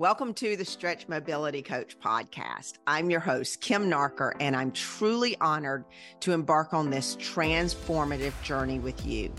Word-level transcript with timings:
Welcome 0.00 0.32
to 0.36 0.56
the 0.56 0.64
Stretch 0.64 1.08
Mobility 1.08 1.60
Coach 1.60 2.00
podcast. 2.00 2.78
I'm 2.86 3.10
your 3.10 3.20
host, 3.20 3.60
Kim 3.60 3.90
Narker, 3.90 4.32
and 4.40 4.56
I'm 4.56 4.72
truly 4.72 5.36
honored 5.42 5.84
to 6.20 6.32
embark 6.32 6.72
on 6.72 6.88
this 6.88 7.16
transformative 7.16 8.32
journey 8.42 8.78
with 8.78 9.04
you. 9.04 9.30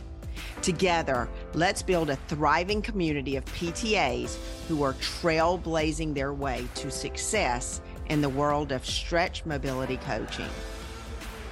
Together, 0.62 1.28
let's 1.56 1.82
build 1.82 2.12
a 2.12 2.16
thriving 2.28 2.84
community 2.84 3.38
of 3.38 3.46
PTAs 3.46 4.38
who 4.68 4.84
are 4.84 4.94
trailblazing 4.94 6.14
their 6.14 6.32
way 6.32 6.68
to 6.76 6.92
success 6.92 7.82
in 8.10 8.22
the 8.22 8.30
world 8.30 8.72
of 8.72 8.86
stretch 8.86 9.44
mobility 9.48 9.98
coaching. 9.98 10.46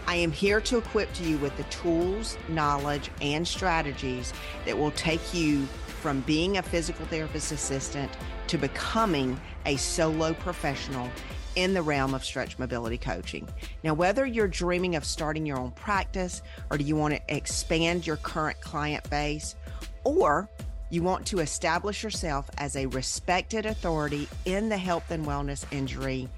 I 0.05 0.17
am 0.17 0.31
here 0.31 0.61
to 0.61 0.77
equip 0.77 1.19
you 1.19 1.39
with 1.39 1.57
the 1.57 1.63
tools, 1.63 2.37
knowledge, 2.47 3.09
and 3.23 3.47
strategies 3.47 4.33
that 4.65 4.77
will 4.77 4.91
take 4.91 5.33
you 5.33 5.67
from 6.01 6.21
being 6.21 6.57
a 6.57 6.63
physical 6.63 7.05
therapist 7.05 7.51
assistant 7.51 8.11
to 8.47 8.57
becoming 8.57 9.39
a 9.65 9.75
solo 9.75 10.33
professional 10.33 11.09
in 11.55 11.73
the 11.73 11.81
realm 11.81 12.13
of 12.13 12.23
stretch 12.23 12.57
mobility 12.57 12.97
coaching. 12.97 13.47
Now, 13.83 13.93
whether 13.93 14.25
you're 14.25 14.47
dreaming 14.47 14.95
of 14.95 15.03
starting 15.03 15.45
your 15.45 15.57
own 15.57 15.71
practice 15.71 16.41
or 16.69 16.77
do 16.77 16.83
you 16.83 16.95
want 16.95 17.15
to 17.15 17.35
expand 17.35 18.07
your 18.07 18.17
current 18.17 18.59
client 18.61 19.09
base 19.09 19.55
or 20.03 20.49
you 20.89 21.03
want 21.03 21.25
to 21.27 21.39
establish 21.39 22.03
yourself 22.03 22.49
as 22.57 22.75
a 22.75 22.85
respected 22.87 23.65
authority 23.65 24.27
in 24.45 24.69
the 24.69 24.77
health 24.77 25.11
and 25.11 25.25
wellness 25.25 25.65
injury, 25.71 26.29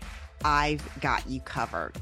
I've 0.44 0.84
got 1.00 1.30
you 1.30 1.40
covered. 1.42 1.94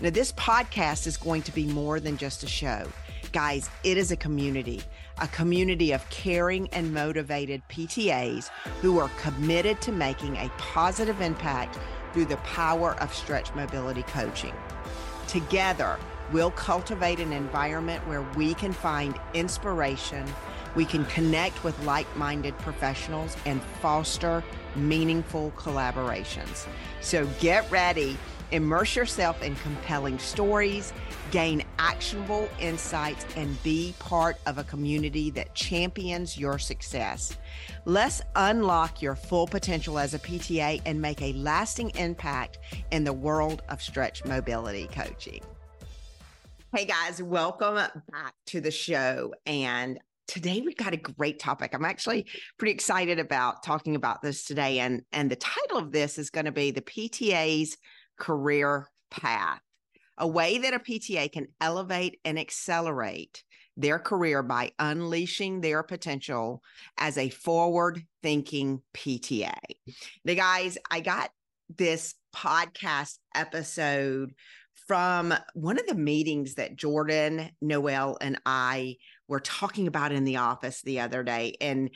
Now, 0.00 0.10
this 0.10 0.32
podcast 0.32 1.06
is 1.06 1.16
going 1.16 1.42
to 1.42 1.52
be 1.52 1.66
more 1.66 2.00
than 2.00 2.16
just 2.16 2.42
a 2.42 2.46
show. 2.46 2.88
Guys, 3.32 3.68
it 3.84 3.96
is 3.96 4.10
a 4.10 4.16
community, 4.16 4.82
a 5.22 5.28
community 5.28 5.92
of 5.92 6.08
caring 6.10 6.68
and 6.70 6.92
motivated 6.92 7.62
PTAs 7.68 8.50
who 8.80 8.98
are 8.98 9.08
committed 9.20 9.80
to 9.80 9.92
making 9.92 10.36
a 10.36 10.50
positive 10.58 11.20
impact 11.20 11.78
through 12.12 12.24
the 12.24 12.36
power 12.38 12.96
of 13.00 13.14
stretch 13.14 13.54
mobility 13.54 14.02
coaching. 14.02 14.52
Together, 15.28 15.96
we'll 16.32 16.50
cultivate 16.50 17.20
an 17.20 17.32
environment 17.32 18.04
where 18.06 18.22
we 18.34 18.52
can 18.54 18.72
find 18.72 19.14
inspiration, 19.32 20.26
we 20.74 20.84
can 20.84 21.04
connect 21.04 21.62
with 21.62 21.80
like 21.84 22.16
minded 22.16 22.58
professionals, 22.58 23.36
and 23.46 23.62
foster 23.80 24.42
meaningful 24.76 25.52
collaborations. 25.56 26.66
So 27.00 27.26
get 27.40 27.70
ready 27.70 28.16
Immerse 28.52 28.96
yourself 28.96 29.42
in 29.42 29.56
compelling 29.56 30.18
stories, 30.18 30.92
gain 31.30 31.64
actionable 31.78 32.48
insights, 32.60 33.24
and 33.34 33.60
be 33.62 33.94
part 33.98 34.36
of 34.44 34.58
a 34.58 34.64
community 34.64 35.30
that 35.30 35.54
champions 35.54 36.36
your 36.36 36.58
success. 36.58 37.38
Let's 37.86 38.20
unlock 38.36 39.00
your 39.00 39.16
full 39.16 39.46
potential 39.46 39.98
as 39.98 40.12
a 40.12 40.18
PTA 40.18 40.82
and 40.84 41.00
make 41.00 41.22
a 41.22 41.32
lasting 41.32 41.92
impact 41.96 42.58
in 42.90 43.04
the 43.04 43.12
world 43.12 43.62
of 43.70 43.80
stretch 43.80 44.22
mobility 44.26 44.86
coaching. 44.86 45.40
Hey 46.76 46.84
guys, 46.84 47.22
welcome 47.22 47.76
back 47.76 48.34
to 48.48 48.60
the 48.60 48.70
show. 48.70 49.34
And 49.46 49.98
today 50.26 50.60
we've 50.60 50.76
got 50.76 50.94
a 50.94 50.98
great 50.98 51.38
topic. 51.38 51.74
I'm 51.74 51.84
actually 51.84 52.26
pretty 52.58 52.72
excited 52.72 53.18
about 53.18 53.62
talking 53.62 53.96
about 53.96 54.22
this 54.22 54.44
today. 54.44 54.78
And, 54.80 55.02
and 55.12 55.30
the 55.30 55.36
title 55.36 55.78
of 55.78 55.92
this 55.92 56.18
is 56.18 56.30
going 56.30 56.46
to 56.46 56.52
be 56.52 56.70
the 56.70 56.82
PTA's 56.82 57.76
career 58.18 58.88
path, 59.10 59.60
a 60.18 60.26
way 60.26 60.58
that 60.58 60.74
a 60.74 60.78
PTA 60.78 61.32
can 61.32 61.48
elevate 61.60 62.20
and 62.24 62.38
accelerate 62.38 63.42
their 63.76 63.98
career 63.98 64.42
by 64.42 64.72
unleashing 64.78 65.60
their 65.60 65.82
potential 65.82 66.62
as 66.98 67.16
a 67.16 67.30
forward 67.30 68.02
thinking 68.22 68.82
PTA. 68.94 69.54
The 70.24 70.34
guys, 70.34 70.76
I 70.90 71.00
got 71.00 71.30
this 71.74 72.14
podcast 72.34 73.18
episode 73.34 74.34
from 74.86 75.32
one 75.54 75.78
of 75.78 75.86
the 75.86 75.94
meetings 75.94 76.54
that 76.54 76.76
Jordan, 76.76 77.50
Noelle, 77.60 78.18
and 78.20 78.40
I 78.44 78.96
were 79.28 79.40
talking 79.40 79.86
about 79.86 80.12
in 80.12 80.24
the 80.24 80.36
office 80.36 80.82
the 80.82 81.00
other 81.00 81.22
day. 81.22 81.54
And 81.60 81.90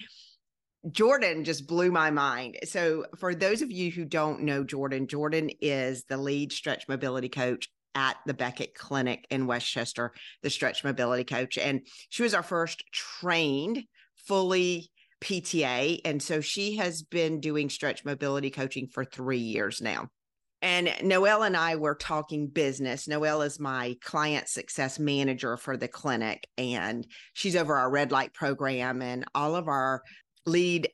Jordan 0.91 1.45
just 1.45 1.67
blew 1.67 1.91
my 1.91 2.11
mind. 2.11 2.59
So, 2.65 3.07
for 3.19 3.35
those 3.35 3.63
of 3.63 3.71
you 3.71 3.91
who 3.91 4.05
don't 4.05 4.43
know 4.43 4.63
Jordan, 4.63 5.09
Jordan 5.09 5.51
is 5.61 6.05
the 6.09 6.17
lead 6.17 6.53
stretch 6.53 6.85
mobility 6.89 7.29
coach 7.29 7.69
at 7.95 8.19
the 8.27 8.35
Beckett 8.35 8.75
Clinic 8.75 9.27
in 9.31 9.47
Westchester, 9.47 10.13
the 10.43 10.51
stretch 10.51 10.85
mobility 10.85 11.25
coach. 11.25 11.59
And 11.59 11.81
she 12.11 12.23
was 12.23 12.35
our 12.35 12.43
first 12.43 12.85
trained, 12.93 13.83
fully 14.27 14.91
PTA. 15.23 16.01
And 16.05 16.23
so 16.23 16.41
she 16.41 16.77
has 16.77 17.03
been 17.03 17.41
doing 17.41 17.71
stretch 17.71 18.05
mobility 18.05 18.51
coaching 18.51 18.87
for 18.87 19.05
three 19.05 19.39
years 19.39 19.81
now. 19.81 20.09
And 20.63 20.93
Noelle 21.03 21.43
and 21.43 21.57
I 21.57 21.77
were 21.77 21.95
talking 21.95 22.49
business. 22.49 23.07
Noelle 23.07 23.43
is 23.43 23.61
my 23.61 23.97
client 24.03 24.49
success 24.49 24.99
manager 24.99 25.57
for 25.57 25.77
the 25.77 25.89
clinic, 25.89 26.49
and 26.57 27.07
she's 27.35 27.57
over 27.57 27.75
our 27.77 27.91
red 27.91 28.11
light 28.11 28.33
program 28.33 29.03
and 29.03 29.25
all 29.35 29.55
of 29.55 29.69
our 29.69 30.03
lead 30.47 30.89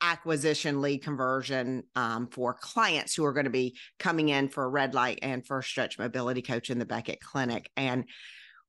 acquisition 0.00 0.80
lead 0.80 1.02
conversion 1.02 1.82
um, 1.96 2.28
for 2.28 2.54
clients 2.54 3.14
who 3.14 3.24
are 3.24 3.32
going 3.32 3.44
to 3.44 3.50
be 3.50 3.76
coming 3.98 4.28
in 4.28 4.48
for 4.48 4.64
a 4.64 4.68
red 4.68 4.94
light 4.94 5.18
and 5.22 5.44
for 5.46 5.60
stretch 5.62 5.98
mobility 5.98 6.42
coach 6.42 6.70
in 6.70 6.78
the 6.78 6.86
Beckett 6.86 7.20
Clinic. 7.20 7.70
And 7.76 8.04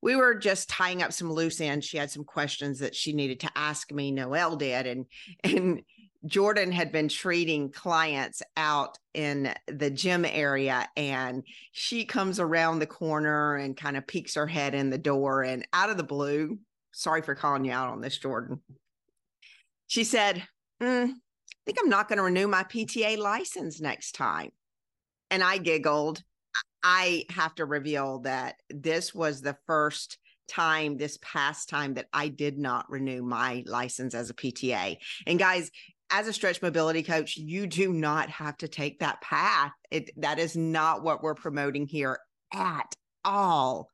we 0.02 0.16
were 0.16 0.36
just 0.36 0.70
tying 0.70 1.04
up 1.04 1.14
some 1.14 1.31
loose 1.31 1.60
ends. 1.62 1.86
She 1.86 1.98
had 1.98 2.10
some 2.10 2.24
questions 2.24 2.80
that 2.80 2.96
she 2.96 3.14
needed 3.14 3.42
to 3.42 3.52
ask 3.56 3.92
me. 3.92 4.12
Noelle 4.12 4.56
did, 4.56 4.88
and 4.88 5.06
and 5.44 5.81
Jordan 6.25 6.72
had 6.72 6.91
been 6.91 7.07
treating 7.07 7.72
clients 7.72 8.41
out 8.57 8.97
in 9.13 9.53
the 9.68 9.90
gym 9.90 10.25
area, 10.25 10.88
and 10.97 11.44
she 11.72 12.06
comes 12.06 12.40
around 12.40 12.80
the 12.80 12.85
corner 12.85 13.56
and 13.56 13.78
kind 13.78 13.96
of 13.96 14.06
peeks 14.06 14.35
her 14.35 14.47
head 14.47 14.75
in 14.75 14.90
the 14.90 14.97
door, 14.97 15.44
and 15.44 15.66
out 15.74 15.90
of 15.90 15.97
the 15.97 16.03
blue. 16.03 16.59
Sorry 16.91 17.22
for 17.22 17.35
calling 17.35 17.63
you 17.63 17.72
out 17.72 17.90
on 17.90 18.02
this, 18.02 18.18
Jordan 18.18 18.59
she 19.90 20.03
said, 20.03 20.47
mm, 20.81 21.09
I 21.09 21.62
think 21.66 21.78
I'm 21.81 21.90
not 21.90 22.07
going 22.07 22.18
to 22.18 22.24
renew 22.24 22.47
my 22.47 22.63
PTA 22.63 23.18
license 23.18 23.81
next 23.81 24.13
time. 24.13 24.51
And 25.31 25.44
I 25.44 25.57
giggled. 25.57 26.24
I 26.84 27.25
have 27.31 27.56
to 27.56 27.66
reveal 27.66 28.19
that 28.19 28.56
this 28.69 29.13
was 29.13 29.41
the 29.41 29.57
first 29.66 30.18
time 30.47 30.97
this 30.97 31.18
past 31.22 31.69
time 31.69 31.96
that 31.96 32.06
I 32.13 32.28
did 32.28 32.57
not 32.57 32.90
renew 32.90 33.24
my 33.24 33.63
license 33.66 34.13
as 34.13 34.30
a 34.30 34.36
PTA. 34.36 34.97
And 35.25 35.40
guys, 35.40 35.72
as 36.12 36.28
a 36.28 36.34
stretch 36.34 36.62
mobility 36.62 37.03
coach, 37.03 37.38
you 37.38 37.68
do 37.68 37.94
not 37.94 38.30
have 38.30 38.58
to 38.58 38.68
take 38.68 39.00
that 39.00 39.22
path. 39.22 39.72
It, 39.92 40.09
that 40.18 40.40
is 40.40 40.56
not 40.56 41.03
what 41.03 41.22
we're 41.22 41.36
promoting 41.36 41.86
here 41.88 42.20
at 42.53 42.96
all. 43.24 43.90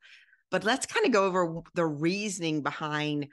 But 0.51 0.63
let's 0.63 0.85
kind 0.85 1.05
of 1.05 1.11
go 1.11 1.25
over 1.25 1.61
the 1.73 1.85
reasoning 1.85 2.61
behind 2.61 3.27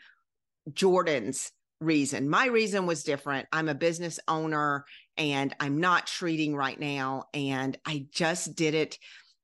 Jordan's 0.72 1.52
reason. 1.80 2.28
My 2.28 2.46
reason 2.46 2.86
was 2.86 3.04
different. 3.04 3.48
I'm 3.52 3.68
a 3.68 3.74
business 3.74 4.18
owner 4.28 4.84
and 5.16 5.54
I'm 5.60 5.80
not 5.80 6.06
treating 6.06 6.56
right 6.56 6.78
now. 6.78 7.24
And 7.34 7.76
I 7.84 8.06
just 8.10 8.54
didn't 8.54 8.98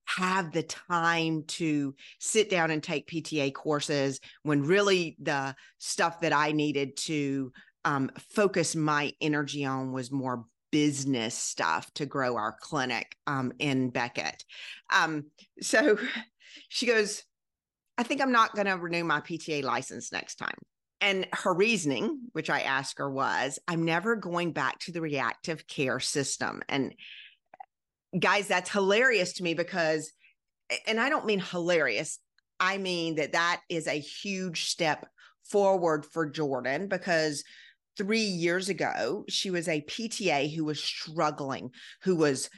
have 0.07 0.53
the 0.53 0.63
time 0.63 1.45
to 1.45 1.95
sit 2.19 2.49
down 2.49 2.71
and 2.71 2.83
take 2.83 3.09
PTA 3.09 3.53
courses 3.53 4.21
when 4.43 4.63
really 4.63 5.17
the 5.21 5.55
stuff 5.79 6.21
that 6.21 6.33
I 6.33 6.53
needed 6.53 6.97
to 6.97 7.53
um, 7.89 8.11
focus 8.19 8.77
my 8.77 9.15
energy 9.23 9.65
on 9.65 9.93
was 9.93 10.13
more 10.13 10.45
business 10.71 11.35
stuff 11.35 11.91
to 11.95 12.05
grow 12.05 12.37
our 12.37 12.55
clinic 12.61 13.17
um, 13.27 13.51
in 13.59 13.89
Beckett. 13.89 14.45
Um, 14.95 15.25
so 15.63 15.97
she 16.69 16.85
goes, 16.85 17.23
I 17.97 18.03
think 18.03 18.21
I'm 18.21 18.31
not 18.31 18.55
going 18.55 18.67
to 18.67 18.77
renew 18.77 19.05
my 19.05 19.23
PTA 19.23 19.65
license 19.65 20.13
next 20.13 20.35
time. 20.35 20.59
And 21.01 21.27
her 21.33 21.55
reasoning, 21.55 22.21
which 22.33 22.51
I 22.51 22.61
asked 22.61 22.99
her, 22.99 23.11
was 23.11 23.59
I'm 23.67 23.87
never 23.87 24.17
going 24.17 24.53
back 24.53 24.79
to 24.81 24.93
the 24.93 25.01
reactive 25.01 25.67
care 25.67 25.99
system. 25.99 26.61
And 26.69 26.95
guys, 28.19 28.49
that's 28.49 28.71
hilarious 28.71 29.33
to 29.35 29.43
me 29.43 29.55
because, 29.55 30.13
and 30.87 31.01
I 31.01 31.09
don't 31.09 31.25
mean 31.25 31.41
hilarious, 31.41 32.19
I 32.61 32.77
mean 32.77 33.15
that 33.15 33.33
that 33.33 33.63
is 33.71 33.87
a 33.87 33.99
huge 33.99 34.67
step 34.67 35.07
forward 35.51 36.05
for 36.05 36.29
Jordan 36.29 36.89
because 36.89 37.45
three 37.99 38.21
years 38.21 38.69
ago, 38.69 39.25
she 39.29 39.51
was 39.51 39.69
a 39.69 39.83
PTA 39.83 40.55
who 40.55 40.65
was 40.65 40.83
struggling, 40.83 41.71
who 42.03 42.17
was 42.17 42.49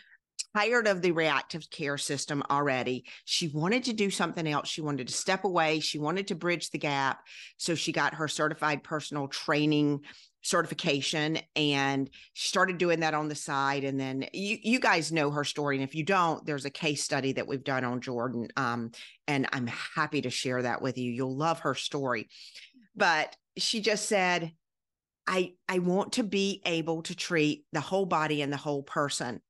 tired 0.54 0.86
of 0.86 1.02
the 1.02 1.12
reactive 1.12 1.68
care 1.70 1.98
system 1.98 2.42
already. 2.50 3.04
She 3.24 3.48
wanted 3.48 3.84
to 3.84 3.92
do 3.92 4.10
something 4.10 4.46
else. 4.46 4.68
She 4.68 4.80
wanted 4.80 5.08
to 5.08 5.12
step 5.14 5.44
away. 5.44 5.80
She 5.80 5.98
wanted 5.98 6.28
to 6.28 6.34
bridge 6.34 6.70
the 6.70 6.78
gap. 6.78 7.20
So 7.56 7.74
she 7.74 7.92
got 7.92 8.14
her 8.14 8.28
certified 8.28 8.82
personal 8.84 9.28
training 9.28 10.00
certification 10.42 11.38
and 11.54 12.08
she 12.32 12.48
started 12.48 12.78
doing 12.78 13.00
that 13.00 13.12
on 13.12 13.28
the 13.28 13.34
side 13.34 13.84
and 13.84 14.00
then 14.00 14.24
you 14.32 14.56
you 14.62 14.80
guys 14.80 15.12
know 15.12 15.30
her 15.30 15.44
story 15.44 15.76
and 15.76 15.84
if 15.84 15.94
you 15.94 16.02
don't 16.02 16.46
there's 16.46 16.64
a 16.64 16.70
case 16.70 17.04
study 17.04 17.32
that 17.32 17.46
we've 17.46 17.62
done 17.62 17.84
on 17.84 18.00
Jordan 18.00 18.48
um 18.56 18.90
and 19.28 19.46
I'm 19.52 19.66
happy 19.66 20.22
to 20.22 20.30
share 20.30 20.62
that 20.62 20.80
with 20.80 20.96
you 20.96 21.12
you'll 21.12 21.36
love 21.36 21.60
her 21.60 21.74
story 21.74 22.30
but 22.96 23.36
she 23.58 23.82
just 23.82 24.08
said 24.08 24.52
I, 25.30 25.52
I 25.68 25.78
want 25.78 26.14
to 26.14 26.24
be 26.24 26.60
able 26.66 27.02
to 27.02 27.14
treat 27.14 27.64
the 27.72 27.80
whole 27.80 28.04
body 28.04 28.42
and 28.42 28.52
the 28.52 28.56
whole 28.56 28.82
person. 28.82 29.40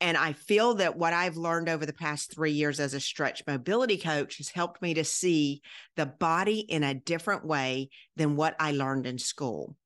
And 0.00 0.16
I 0.16 0.32
feel 0.32 0.74
that 0.74 0.96
what 0.96 1.12
I've 1.12 1.36
learned 1.36 1.68
over 1.68 1.86
the 1.86 1.92
past 1.92 2.34
three 2.34 2.50
years 2.50 2.80
as 2.80 2.94
a 2.94 3.00
stretch 3.00 3.44
mobility 3.46 3.96
coach 3.96 4.38
has 4.38 4.48
helped 4.48 4.82
me 4.82 4.94
to 4.94 5.04
see 5.04 5.62
the 5.96 6.06
body 6.06 6.60
in 6.60 6.82
a 6.82 6.94
different 6.94 7.44
way 7.44 7.90
than 8.16 8.34
what 8.34 8.56
I 8.58 8.72
learned 8.72 9.06
in 9.06 9.18
school. 9.18 9.76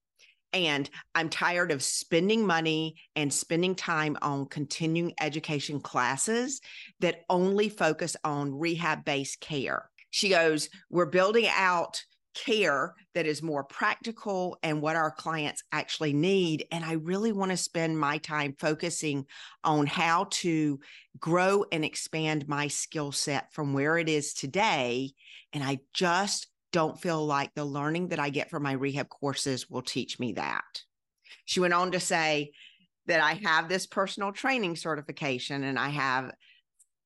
And 0.54 0.88
I'm 1.14 1.28
tired 1.28 1.72
of 1.72 1.82
spending 1.82 2.46
money 2.46 2.94
and 3.14 3.30
spending 3.30 3.74
time 3.74 4.16
on 4.22 4.46
continuing 4.46 5.12
education 5.20 5.78
classes 5.80 6.62
that 7.00 7.24
only 7.28 7.68
focus 7.68 8.16
on 8.24 8.58
rehab 8.58 9.04
based 9.04 9.40
care. 9.40 9.90
She 10.10 10.30
goes, 10.30 10.70
We're 10.88 11.06
building 11.06 11.48
out 11.50 12.02
care 12.34 12.94
that 13.14 13.26
is 13.26 13.42
more 13.42 13.64
practical 13.64 14.58
and 14.62 14.82
what 14.82 14.96
our 14.96 15.10
clients 15.10 15.62
actually 15.72 16.12
need. 16.12 16.66
And 16.70 16.84
I 16.84 16.92
really 16.94 17.32
want 17.32 17.50
to 17.50 17.56
spend 17.56 17.98
my 17.98 18.18
time 18.18 18.54
focusing 18.58 19.26
on 19.62 19.86
how 19.86 20.28
to 20.30 20.80
grow 21.18 21.64
and 21.72 21.84
expand 21.84 22.48
my 22.48 22.68
skill 22.68 23.12
set 23.12 23.52
from 23.52 23.72
where 23.72 23.96
it 23.96 24.08
is 24.08 24.34
today. 24.34 25.12
And 25.52 25.62
I 25.62 25.78
just 25.92 26.48
don't 26.72 27.00
feel 27.00 27.24
like 27.24 27.54
the 27.54 27.64
learning 27.64 28.08
that 28.08 28.18
I 28.18 28.30
get 28.30 28.50
from 28.50 28.64
my 28.64 28.72
rehab 28.72 29.08
courses 29.08 29.70
will 29.70 29.82
teach 29.82 30.18
me 30.18 30.32
that. 30.32 30.64
She 31.44 31.60
went 31.60 31.74
on 31.74 31.92
to 31.92 32.00
say 32.00 32.50
that 33.06 33.20
I 33.20 33.34
have 33.44 33.68
this 33.68 33.86
personal 33.86 34.32
training 34.32 34.76
certification 34.76 35.62
and 35.62 35.78
I 35.78 35.90
have 35.90 36.32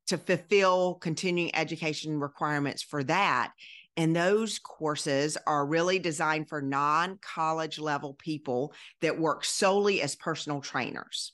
to 0.07 0.17
fulfill 0.17 0.95
continuing 0.95 1.55
education 1.55 2.19
requirements 2.19 2.83
for 2.83 3.05
that. 3.05 3.53
And 3.99 4.15
those 4.15 4.61
courses 4.61 5.37
are 5.45 5.67
really 5.67 5.99
designed 5.99 6.49
for 6.49 6.62
non 6.62 7.19
college 7.21 7.81
level 7.81 8.15
people 8.15 8.73
that 9.00 9.19
work 9.19 9.45
solely 9.45 10.00
as 10.00 10.15
personal 10.15 10.61
trainers. 10.61 11.33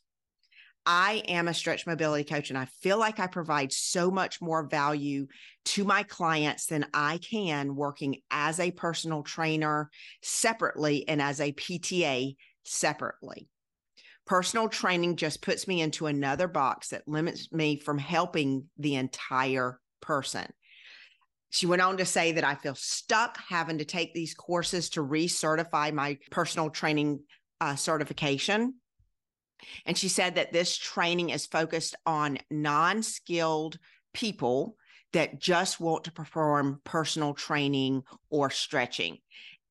I 0.86 1.22
am 1.28 1.46
a 1.46 1.54
stretch 1.54 1.86
mobility 1.86 2.24
coach 2.24 2.48
and 2.48 2.58
I 2.58 2.64
feel 2.64 2.98
like 2.98 3.20
I 3.20 3.26
provide 3.26 3.70
so 3.70 4.10
much 4.10 4.40
more 4.40 4.66
value 4.66 5.26
to 5.66 5.84
my 5.84 6.04
clients 6.04 6.64
than 6.64 6.86
I 6.94 7.18
can 7.18 7.76
working 7.76 8.22
as 8.30 8.58
a 8.58 8.70
personal 8.70 9.22
trainer 9.22 9.90
separately 10.22 11.06
and 11.06 11.20
as 11.20 11.42
a 11.42 11.52
PTA 11.52 12.34
separately. 12.64 13.50
Personal 14.24 14.70
training 14.70 15.16
just 15.16 15.42
puts 15.42 15.68
me 15.68 15.82
into 15.82 16.06
another 16.06 16.48
box 16.48 16.88
that 16.88 17.06
limits 17.06 17.52
me 17.52 17.78
from 17.78 17.98
helping 17.98 18.64
the 18.78 18.94
entire 18.94 19.80
person. 20.00 20.46
She 21.54 21.66
went 21.66 21.82
on 21.82 21.98
to 21.98 22.04
say 22.04 22.32
that 22.32 22.42
I 22.42 22.56
feel 22.56 22.74
stuck 22.74 23.38
having 23.48 23.78
to 23.78 23.84
take 23.84 24.12
these 24.12 24.34
courses 24.34 24.90
to 24.90 25.04
recertify 25.04 25.92
my 25.92 26.18
personal 26.32 26.68
training 26.68 27.20
uh, 27.60 27.76
certification. 27.76 28.74
And 29.86 29.96
she 29.96 30.08
said 30.08 30.34
that 30.34 30.52
this 30.52 30.76
training 30.76 31.30
is 31.30 31.46
focused 31.46 31.94
on 32.04 32.38
non 32.50 33.04
skilled 33.04 33.78
people 34.12 34.76
that 35.12 35.40
just 35.40 35.78
want 35.78 36.02
to 36.04 36.12
perform 36.12 36.80
personal 36.82 37.34
training 37.34 38.02
or 38.30 38.50
stretching. 38.50 39.18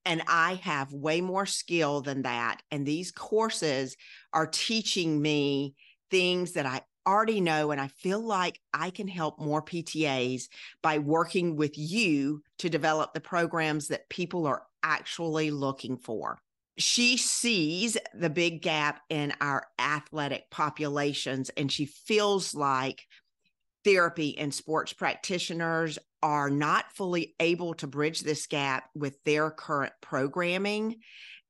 And 0.06 0.24
I 0.26 0.62
have 0.64 0.94
way 0.94 1.20
more 1.20 1.46
skill 1.46 2.00
than 2.00 2.22
that. 2.22 2.62
And 2.72 2.86
these 2.86 3.12
courses 3.12 3.98
are 4.32 4.48
teaching 4.48 5.22
me 5.22 5.76
things 6.10 6.54
that 6.54 6.66
I 6.66 6.84
already 7.08 7.42
know 7.42 7.72
and 7.72 7.80
I 7.82 7.88
feel 7.88 8.20
like 8.20 8.60
I 8.74 8.90
can 8.90 9.08
help 9.08 9.40
more 9.40 9.62
PTAs 9.62 10.48
by 10.82 11.00
working 11.00 11.56
with 11.56 11.78
you 11.78 12.42
to 12.60 12.70
develop 12.70 13.14
the 13.14 13.22
programs 13.22 13.88
that 13.90 14.10
people 14.10 14.46
are 14.48 14.64
actually 14.84 15.52
looking 15.52 15.98
for. 15.98 16.40
She 16.78 17.18
sees 17.18 17.98
the 18.14 18.30
big 18.30 18.62
gap 18.62 19.02
in 19.10 19.34
our 19.42 19.68
athletic 19.78 20.50
populations 20.50 21.50
and 21.56 21.72
she 21.72 21.86
feels 21.86 22.56
like 22.56 23.06
therapy 23.84 24.38
and 24.38 24.54
sports 24.54 24.94
practitioners 24.94 26.00
are 26.22 26.50
not 26.50 26.92
fully 26.94 27.36
able 27.40 27.74
to 27.76 27.88
bridge 27.88 28.22
this 28.22 28.48
gap 28.48 28.90
with 28.96 29.22
their 29.24 29.52
current 29.52 29.94
programming 30.02 30.96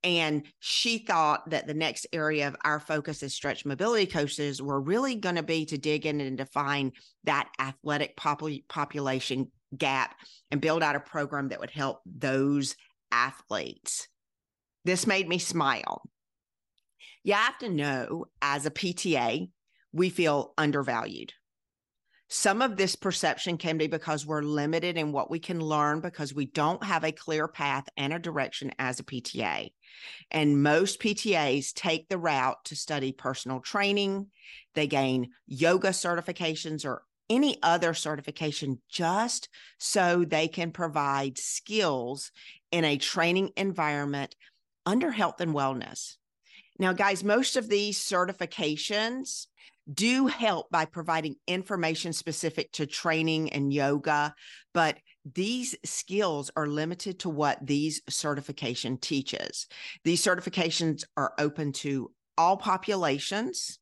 and 0.04 0.44
she 0.60 0.98
thought 0.98 1.50
that 1.50 1.68
the 1.68 1.74
next 1.74 2.08
area 2.12 2.48
of 2.48 2.56
our 2.64 2.80
focus 2.80 3.24
as 3.24 3.34
stretch 3.34 3.66
mobility 3.66 4.06
coaches 4.06 4.62
were 4.62 4.82
really 4.82 5.16
going 5.16 5.36
to 5.36 5.44
be 5.44 5.66
to 5.66 5.78
dig 5.78 6.06
in 6.06 6.20
and 6.20 6.38
define 6.38 6.92
that 7.24 7.50
athletic 7.60 8.18
population 8.18 9.52
gap 9.78 10.16
and 10.52 10.62
build 10.62 10.84
out 10.84 10.96
a 10.96 11.00
program 11.00 11.50
that 11.50 11.60
would 11.60 11.72
help 11.72 12.02
those 12.06 12.76
athletes. 13.12 14.08
This 14.86 15.08
made 15.08 15.30
me 15.30 15.38
smile. 15.38 16.02
You 17.24 17.34
have 17.34 17.58
to 17.60 17.70
know 17.70 18.26
as 18.42 18.66
a 18.66 18.72
PTA, 18.72 19.50
we 19.94 20.10
feel 20.10 20.54
undervalued. 20.58 21.32
Some 22.28 22.62
of 22.64 22.78
this 22.78 22.96
perception 22.96 23.58
can 23.58 23.78
be 23.78 23.86
because 23.86 24.26
we're 24.26 24.42
limited 24.42 24.98
in 24.98 25.12
what 25.12 25.30
we 25.30 25.38
can 25.40 25.60
learn 25.60 26.02
because 26.02 26.34
we 26.34 26.48
don't 26.48 26.84
have 26.84 27.04
a 27.04 27.12
clear 27.12 27.48
path 27.48 27.88
and 27.96 28.12
a 28.12 28.18
direction 28.18 28.72
as 28.80 29.00
a 29.00 29.04
PTA. 29.04 29.70
And 30.32 30.64
most 30.64 31.00
PTAs 31.00 31.74
take 31.74 32.10
the 32.10 32.18
route 32.18 32.64
to 32.66 32.76
study 32.76 33.12
personal 33.12 33.60
training, 33.60 34.28
they 34.76 34.88
gain 34.88 35.30
yoga 35.48 35.90
certifications 35.90 36.86
or 36.86 37.04
any 37.30 37.58
other 37.64 37.94
certification 37.94 38.80
just 38.90 39.50
so 39.78 40.26
they 40.26 40.48
can 40.48 40.72
provide 40.72 41.38
skills 41.38 42.32
in 42.72 42.84
a 42.86 42.98
training 42.98 43.52
environment 43.56 44.36
under 44.86 45.12
health 45.12 45.40
and 45.40 45.54
wellness. 45.54 46.16
Now, 46.80 46.94
guys, 46.94 47.24
most 47.24 47.56
of 47.56 47.70
these 47.70 48.00
certifications 48.00 49.48
do 49.92 50.28
help 50.28 50.70
by 50.70 50.86
providing 50.86 51.36
information 51.48 52.14
specific 52.14 52.72
to 52.74 52.86
training 52.86 53.52
and 53.54 53.72
yoga, 53.72 54.34
but 54.74 54.98
these 55.26 55.76
skills 55.86 56.52
are 56.56 56.68
limited 56.68 57.20
to 57.20 57.30
what 57.30 57.66
these 57.66 58.02
certification 58.10 58.98
teaches. 58.98 59.68
These 60.04 60.24
certifications 60.24 61.04
are 61.16 61.34
open 61.40 61.72
to 61.74 62.12
all 62.38 62.58
populations 62.58 63.80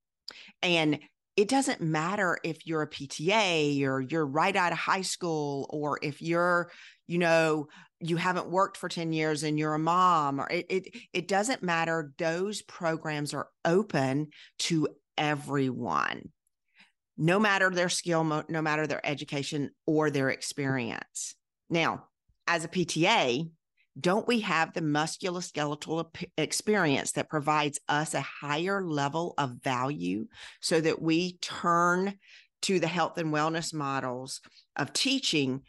and 0.62 1.00
it 1.38 1.48
doesn't 1.48 1.82
matter 1.82 2.38
if 2.44 2.68
you're 2.68 2.82
a 2.82 2.90
PTA 2.90 3.84
or 3.84 4.02
you're 4.02 4.26
right 4.26 4.56
out 4.56 4.74
of 4.74 4.78
high 4.78 5.02
school 5.02 5.68
or 5.70 5.98
if 6.02 6.22
you're, 6.22 6.70
you 7.08 7.18
know, 7.18 7.68
you 8.00 8.18
haven't 8.18 8.50
worked 8.50 8.78
for 8.78 8.90
10 8.90 9.14
years 9.14 9.44
and 9.44 9.58
you're 9.58 9.74
a 9.74 9.80
mom 9.80 10.42
or 10.42 10.48
it 10.50 10.66
it, 10.70 10.96
it 11.14 11.28
doesn't 11.28 11.64
matter 11.64 12.14
those 12.18 12.62
programs 12.64 13.34
are 13.34 13.48
open 13.64 14.28
to 14.60 14.88
everyone, 15.18 16.32
no 17.18 17.39
matter 17.39 17.70
their 17.70 17.89
skill, 17.89 18.24
no 18.24 18.62
matter 18.62 18.88
their 18.88 19.06
education 19.06 19.72
or 19.86 20.10
their 20.10 20.30
experience. 20.30 21.36
Now, 21.72 22.08
as 22.48 22.66
a 22.66 22.68
PTA, 22.68 23.50
don't 24.00 24.28
we 24.28 24.42
have 24.42 24.74
the 24.74 24.82
musculoskeletal 24.82 26.13
experience 26.38 27.13
that 27.13 27.30
provides 27.30 27.80
us 27.88 28.13
a 28.13 28.22
higher 28.22 28.86
level 28.86 29.34
of 29.38 29.63
value 29.63 30.28
so 30.62 30.80
that 30.82 31.01
we 31.01 31.38
turn 31.38 32.16
to 32.63 32.80
the 32.80 32.88
health 32.88 33.18
and 33.18 33.34
wellness 33.34 33.74
models 33.74 34.42
of 34.75 34.92
teaching? 34.92 35.62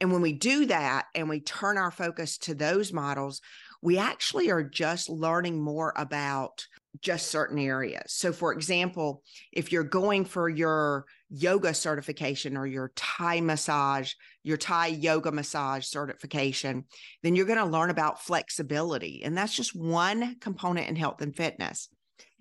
And 0.00 0.12
when 0.12 0.20
we 0.20 0.32
do 0.32 0.66
that 0.66 1.06
and 1.14 1.28
we 1.28 1.40
turn 1.40 1.78
our 1.78 1.90
focus 1.92 2.36
to 2.38 2.54
those 2.54 2.92
models, 2.92 3.40
we 3.82 3.98
actually 3.98 4.50
are 4.50 4.64
just 4.64 5.08
learning 5.08 5.60
more 5.60 5.92
about 5.96 6.66
just 7.00 7.28
certain 7.28 7.58
areas. 7.58 8.12
So, 8.12 8.32
for 8.32 8.52
example, 8.52 9.22
if 9.52 9.70
you're 9.70 9.84
going 9.84 10.24
for 10.24 10.48
your 10.48 11.06
yoga 11.30 11.72
certification 11.72 12.56
or 12.56 12.66
your 12.66 12.92
Thai 12.96 13.40
massage, 13.40 14.12
your 14.42 14.56
Thai 14.56 14.88
yoga 14.88 15.30
massage 15.30 15.86
certification, 15.86 16.84
then 17.22 17.36
you're 17.36 17.46
going 17.46 17.58
to 17.58 17.64
learn 17.64 17.90
about 17.90 18.22
flexibility. 18.22 19.22
And 19.24 19.36
that's 19.36 19.54
just 19.54 19.74
one 19.74 20.36
component 20.40 20.88
in 20.88 20.96
health 20.96 21.22
and 21.22 21.34
fitness. 21.34 21.88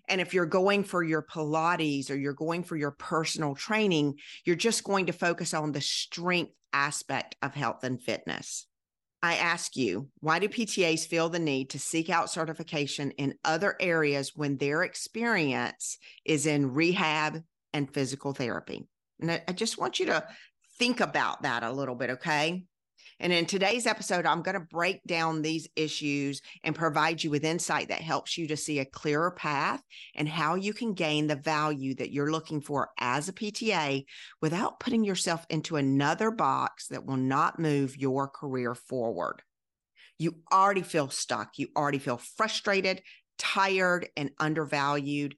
And 0.08 0.20
if 0.20 0.34
you're 0.34 0.48
going 0.48 0.84
for 0.84 1.04
your 1.04 1.22
Pilates 1.22 2.10
or 2.10 2.16
you're 2.16 2.34
going 2.34 2.64
for 2.64 2.76
your 2.76 2.92
personal 2.92 3.54
training, 3.54 4.16
you're 4.44 4.56
just 4.56 4.84
going 4.84 5.06
to 5.06 5.14
focus 5.14 5.54
on 5.54 5.72
the 5.72 5.82
strength 5.82 6.54
aspect 6.74 7.36
of 7.44 7.54
health 7.54 7.84
and 7.84 8.02
fitness. 8.02 8.66
I 9.22 9.36
ask 9.36 9.76
you, 9.76 10.08
why 10.20 10.40
do 10.40 10.48
PTAs 10.48 11.06
feel 11.06 11.30
the 11.30 11.40
need 11.40 11.72
to 11.72 11.80
seek 11.80 12.10
out 12.10 12.30
certification 12.30 13.12
in 13.12 13.36
other 13.44 13.76
areas 13.80 14.32
when 14.36 14.58
their 14.58 14.84
experience 14.84 15.98
is 16.24 16.46
in 16.46 16.74
rehab 16.74 17.44
and 17.74 17.94
physical 17.94 18.34
therapy? 18.34 18.88
And 19.20 19.32
I, 19.32 19.52
just 19.52 19.78
want 19.78 20.00
you 20.00 20.06
to 20.08 20.26
think 20.78 21.02
about 21.02 21.42
that 21.42 21.64
a 21.64 21.72
little 21.72 21.96
bit, 21.96 22.12
okay? 22.12 22.64
And 23.20 23.34
in 23.34 23.46
today's 23.46 23.86
episode, 23.86 24.26
I'm 24.26 24.42
going 24.42 24.54
to 24.54 24.62
break 24.62 25.04
down 25.06 25.42
these 25.42 25.68
issues 25.76 26.42
and 26.64 26.74
provide 26.74 27.22
you 27.24 27.30
with 27.30 27.44
insight 27.44 27.90
that 27.90 28.02
helps 28.02 28.38
you 28.38 28.48
to 28.48 28.56
see 28.58 28.80
a 28.80 28.86
clearer 28.86 29.32
path 29.32 29.82
and 30.16 30.28
how 30.28 30.56
you 30.56 30.74
can 30.74 30.94
gain 30.94 31.28
the 31.28 31.36
value 31.36 31.96
that 31.96 32.12
you're 32.12 32.32
looking 32.32 32.62
for 32.62 32.90
as 32.98 33.28
a 33.28 33.34
PTA 33.34 34.06
without 34.42 34.80
putting 34.80 35.04
yourself 35.04 35.46
into 35.50 35.76
another 35.76 36.32
box 36.32 36.88
that 36.88 37.06
will 37.06 37.18
not 37.18 37.60
move 37.60 37.98
your 37.98 38.30
career 38.30 38.74
forward. 38.74 39.42
You 40.18 40.36
already 40.52 40.84
feel 40.84 41.10
stuck. 41.10 41.58
You 41.58 41.68
already 41.76 42.00
feel 42.00 42.18
frustrated, 42.18 43.02
tired, 43.38 44.08
and 44.16 44.32
undervalued 44.40 45.36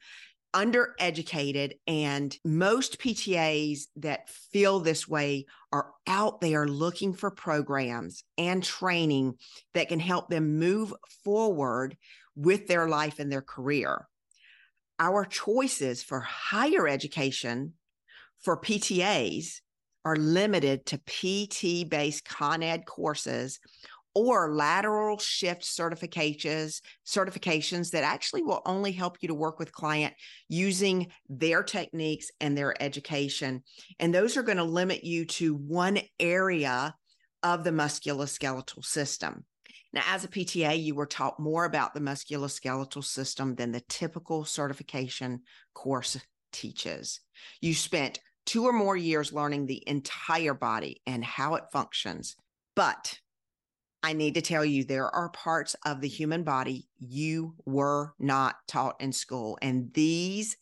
undereducated 0.53 1.74
and 1.88 2.38
most 2.43 3.00
PTAs 3.00 3.88
that 3.98 4.29
feel 4.29 4.79
this 4.79 5.08
way 5.08 5.46
are 5.72 5.91
out 6.08 6.41
there 6.41 6.67
looking 6.67 7.13
for 7.13 7.31
programs 7.31 8.24
and 8.38 8.63
training 8.63 9.36
that 9.74 9.89
can 9.89 10.00
help 10.00 10.29
them 10.29 10.60
move 10.60 10.93
forward 11.24 11.96
with 12.36 12.67
their 12.67 12.88
life 12.88 13.20
and 13.20 13.31
their 13.31 13.41
career. 13.41 14.08
Our 15.00 15.25
choices 15.25 16.03
for 16.03 16.20
higher 16.20 16.88
education 16.88 17.74
for 18.39 18.58
PTAs 18.58 19.62
are 20.03 20.15
limited 20.15 20.86
to 20.88 20.98
PT 21.00 21.89
based 21.89 22.25
Con 22.25 22.63
Ed 22.63 22.86
courses 22.86 23.60
or 24.13 24.53
lateral 24.53 25.18
shift 25.18 25.63
certifications 25.63 26.82
certifications 27.08 27.91
that 27.91 28.03
actually 28.03 28.44
will 28.44 28.62
only 28.65 28.91
help 28.91 29.18
you 29.22 29.27
to 29.27 29.34
work 29.34 29.60
with 29.60 29.72
client 29.72 30.13
using 30.50 31.08
their 31.30 31.63
techniques 31.63 32.30
and 32.39 32.58
their 32.58 32.82
education. 32.82 33.63
And 34.00 34.13
those 34.13 34.38
are 34.38 34.44
going 34.44 34.58
to 34.58 34.63
limit 34.63 35.03
you 35.03 35.25
to 35.25 35.56
one 35.56 36.00
area 36.20 36.94
of 37.44 37.63
the 37.63 37.72
musculoskeletal 37.72 38.84
system. 38.84 39.46
Now 39.94 40.03
as 40.08 40.24
a 40.24 40.27
pta 40.27 40.82
you 40.82 40.96
were 40.96 41.06
taught 41.06 41.39
more 41.39 41.65
about 41.65 41.94
the 41.94 42.00
musculoskeletal 42.00 43.03
system 43.03 43.56
than 43.56 43.72
the 43.72 43.84
typical 43.89 44.46
certification 44.46 45.41
course 45.74 46.18
teaches. 46.51 47.20
You 47.62 47.74
spent 47.74 48.20
two 48.46 48.65
or 48.65 48.74
more 48.74 48.98
years 48.98 49.34
learning 49.34 49.65
the 49.65 49.84
entire 49.88 50.53
body 50.53 51.01
and 51.06 51.24
how 51.24 51.56
it 51.56 51.63
functions 51.72 52.36
but 52.75 53.20
I 54.03 54.13
need 54.13 54.34
to 54.36 54.41
tell 54.41 54.65
you, 54.65 54.84
there 54.84 55.13
are 55.13 55.29
parts 55.29 55.75
of 55.86 56.01
the 56.01 56.08
human 56.08 56.43
body 56.43 56.88
you 57.00 57.55
were 57.65 58.13
not 58.20 58.55
taught 58.67 59.00
in 59.00 59.12
school. 59.12 59.58
And 59.62 59.93
these 59.93 60.58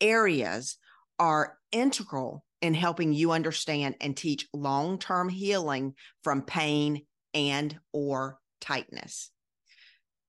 areas 0.00 0.76
are 1.18 1.56
integral 1.72 2.44
in 2.60 2.74
helping 2.74 3.12
you 3.12 3.32
understand 3.32 3.94
and 4.00 4.16
teach 4.16 4.48
long-term 4.52 5.28
healing 5.28 5.94
from 6.22 6.42
pain 6.42 7.06
and 7.32 7.78
or 7.92 8.38
tightness. 8.60 9.30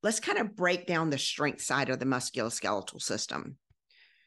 Let's 0.01 0.19
kind 0.19 0.37
of 0.37 0.55
break 0.55 0.85
down 0.85 1.09
the 1.09 1.17
strength 1.17 1.61
side 1.61 1.89
of 1.89 1.99
the 1.99 2.05
musculoskeletal 2.05 3.01
system. 3.01 3.57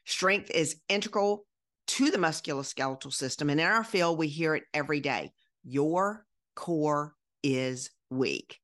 Strength 0.05 0.51
is 0.51 0.81
integral 0.89 1.45
to 1.87 2.11
the 2.11 2.17
musculoskeletal 2.17 3.13
system. 3.13 3.49
And 3.49 3.59
in 3.59 3.65
our 3.65 3.83
field, 3.83 4.17
we 4.17 4.27
hear 4.27 4.55
it 4.55 4.63
every 4.73 4.99
day. 4.99 5.31
Your 5.63 6.25
core 6.55 7.15
is 7.43 7.89
weak. 8.09 8.57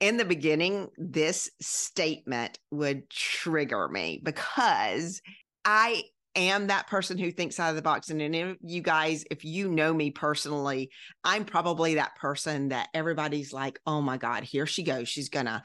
In 0.00 0.16
the 0.16 0.24
beginning, 0.24 0.88
this 0.96 1.50
statement 1.60 2.58
would 2.70 3.08
trigger 3.08 3.88
me 3.88 4.20
because 4.22 5.22
I 5.64 6.02
am 6.34 6.66
that 6.68 6.88
person 6.88 7.18
who 7.18 7.30
thinks 7.30 7.60
out 7.60 7.70
of 7.70 7.76
the 7.76 7.82
box. 7.82 8.10
And 8.10 8.20
if 8.20 8.56
you 8.62 8.80
guys, 8.80 9.24
if 9.30 9.44
you 9.44 9.70
know 9.70 9.92
me 9.94 10.10
personally, 10.10 10.90
I'm 11.24 11.44
probably 11.44 11.94
that 11.94 12.16
person 12.16 12.70
that 12.70 12.88
everybody's 12.94 13.52
like, 13.52 13.78
oh 13.86 14.00
my 14.00 14.16
God, 14.16 14.42
here 14.42 14.66
she 14.66 14.82
goes. 14.82 15.08
She's 15.08 15.28
going 15.28 15.46
to 15.46 15.62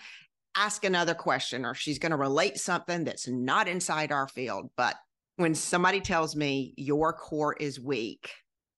ask 0.55 0.84
another 0.84 1.13
question 1.13 1.65
or 1.65 1.74
she's 1.74 2.00
going 2.00 2.12
to 2.12 2.17
relate 2.17 2.57
something 2.57 3.03
that's 3.05 3.27
not 3.27 3.67
inside 3.67 4.12
our 4.12 4.27
field. 4.27 4.69
But 4.75 4.96
when 5.38 5.55
somebody 5.55 6.01
tells 6.01 6.36
me 6.36 6.74
your 6.77 7.13
core 7.13 7.53
is 7.53 7.79
weak, 7.79 8.29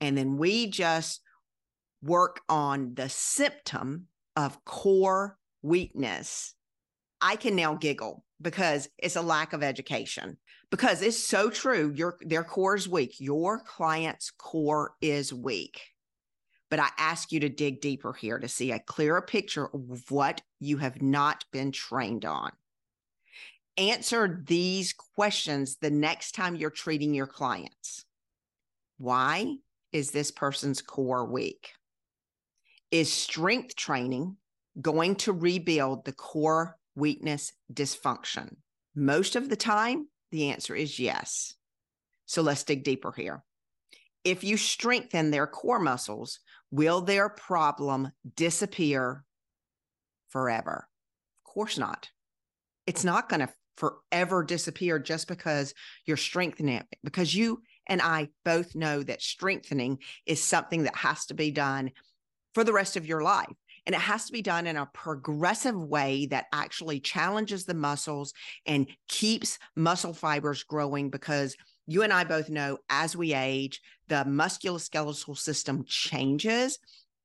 and 0.01 0.17
then 0.17 0.37
we 0.37 0.69
just 0.69 1.21
work 2.01 2.41
on 2.49 2.93
the 2.95 3.09
symptom 3.09 4.07
of 4.35 4.63
core 4.65 5.37
weakness, 5.61 6.55
I 7.21 7.35
can 7.35 7.55
now 7.55 7.75
giggle 7.75 8.23
because 8.41 8.89
it's 8.97 9.15
a 9.15 9.21
lack 9.21 9.53
of 9.53 9.63
education. 9.63 10.37
Because 10.71 11.01
it's 11.01 11.21
so 11.21 11.49
true, 11.49 11.91
your 11.95 12.17
their 12.21 12.43
core 12.43 12.75
is 12.75 12.87
weak. 12.87 13.19
Your 13.19 13.59
client's 13.59 14.31
core 14.31 14.93
is 15.01 15.33
weak. 15.33 15.81
But 16.69 16.79
I 16.79 16.89
ask 16.99 17.31
you 17.31 17.39
to 17.39 17.49
dig 17.49 17.81
deeper 17.81 18.13
here 18.13 18.37
to 18.37 18.47
see 18.47 18.71
a 18.71 18.79
clearer 18.79 19.21
picture 19.21 19.67
of 19.73 20.11
what 20.11 20.41
you 20.59 20.77
have 20.77 21.01
not 21.01 21.43
been 21.51 21.71
trained 21.71 22.25
on. 22.25 22.51
Answer 23.77 24.43
these 24.45 24.93
questions 24.93 25.77
the 25.77 25.89
next 25.89 26.33
time 26.33 26.55
you're 26.55 26.69
treating 26.69 27.15
your 27.15 27.27
clients. 27.27 28.05
Why 28.99 29.55
is 29.91 30.11
this 30.11 30.29
person's 30.29 30.81
core 30.81 31.25
weak? 31.25 31.71
Is 32.91 33.11
strength 33.13 33.75
training 33.75 34.37
going 34.81 35.15
to 35.17 35.31
rebuild 35.31 36.05
the 36.05 36.11
core 36.11 36.77
weakness 36.95 37.53
dysfunction? 37.71 38.55
Most 38.95 39.35
of 39.35 39.49
the 39.49 39.55
time, 39.55 40.07
the 40.31 40.49
answer 40.49 40.75
is 40.75 40.99
yes. 40.99 41.53
So 42.25 42.41
let's 42.41 42.63
dig 42.63 42.83
deeper 42.83 43.11
here. 43.11 43.43
If 44.23 44.43
you 44.43 44.57
strengthen 44.57 45.31
their 45.31 45.47
core 45.47 45.79
muscles, 45.79 46.39
will 46.71 47.01
their 47.01 47.29
problem 47.29 48.11
disappear 48.35 49.23
forever? 50.29 50.87
Of 51.45 51.53
course 51.53 51.77
not. 51.77 52.09
It's 52.85 53.03
not 53.03 53.29
going 53.29 53.41
to 53.41 53.53
forever 53.77 54.43
disappear 54.43 54.99
just 54.99 55.27
because 55.27 55.73
you're 56.05 56.17
strengthening 56.17 56.75
it, 56.75 56.85
because 57.03 57.33
you 57.33 57.61
and 57.87 58.01
I 58.01 58.29
both 58.43 58.75
know 58.75 59.01
that 59.03 59.21
strengthening 59.21 59.99
is 60.25 60.43
something 60.43 60.83
that 60.83 60.95
has 60.95 61.25
to 61.27 61.33
be 61.33 61.51
done 61.51 61.91
for 62.59 62.65
the 62.65 62.73
rest 62.73 62.97
of 62.97 63.05
your 63.05 63.21
life. 63.21 63.47
And 63.85 63.95
it 63.95 64.01
has 64.01 64.25
to 64.25 64.33
be 64.33 64.41
done 64.41 64.67
in 64.67 64.75
a 64.75 64.89
progressive 64.93 65.81
way 65.81 66.25
that 66.25 66.47
actually 66.51 66.99
challenges 66.99 67.63
the 67.63 67.73
muscles 67.73 68.33
and 68.65 68.85
keeps 69.07 69.57
muscle 69.77 70.13
fibers 70.13 70.63
growing 70.63 71.09
because 71.09 71.55
you 71.87 72.03
and 72.03 72.11
I 72.11 72.25
both 72.25 72.49
know 72.49 72.79
as 72.89 73.15
we 73.15 73.33
age, 73.33 73.79
the 74.09 74.25
musculoskeletal 74.27 75.37
system 75.37 75.85
changes 75.87 76.79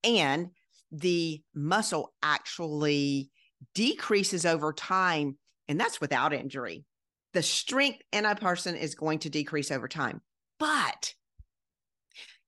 and 0.04 0.50
the 0.92 1.42
muscle 1.52 2.14
actually 2.22 3.28
decreases 3.74 4.46
over 4.46 4.72
time. 4.72 5.36
And 5.66 5.80
that's 5.80 6.00
without 6.00 6.32
injury. 6.32 6.84
The 7.32 7.42
strength 7.42 8.02
in 8.12 8.24
a 8.24 8.36
person 8.36 8.76
is 8.76 8.94
going 8.94 9.18
to 9.18 9.30
decrease 9.30 9.72
over 9.72 9.88
time. 9.88 10.20
But 10.60 11.12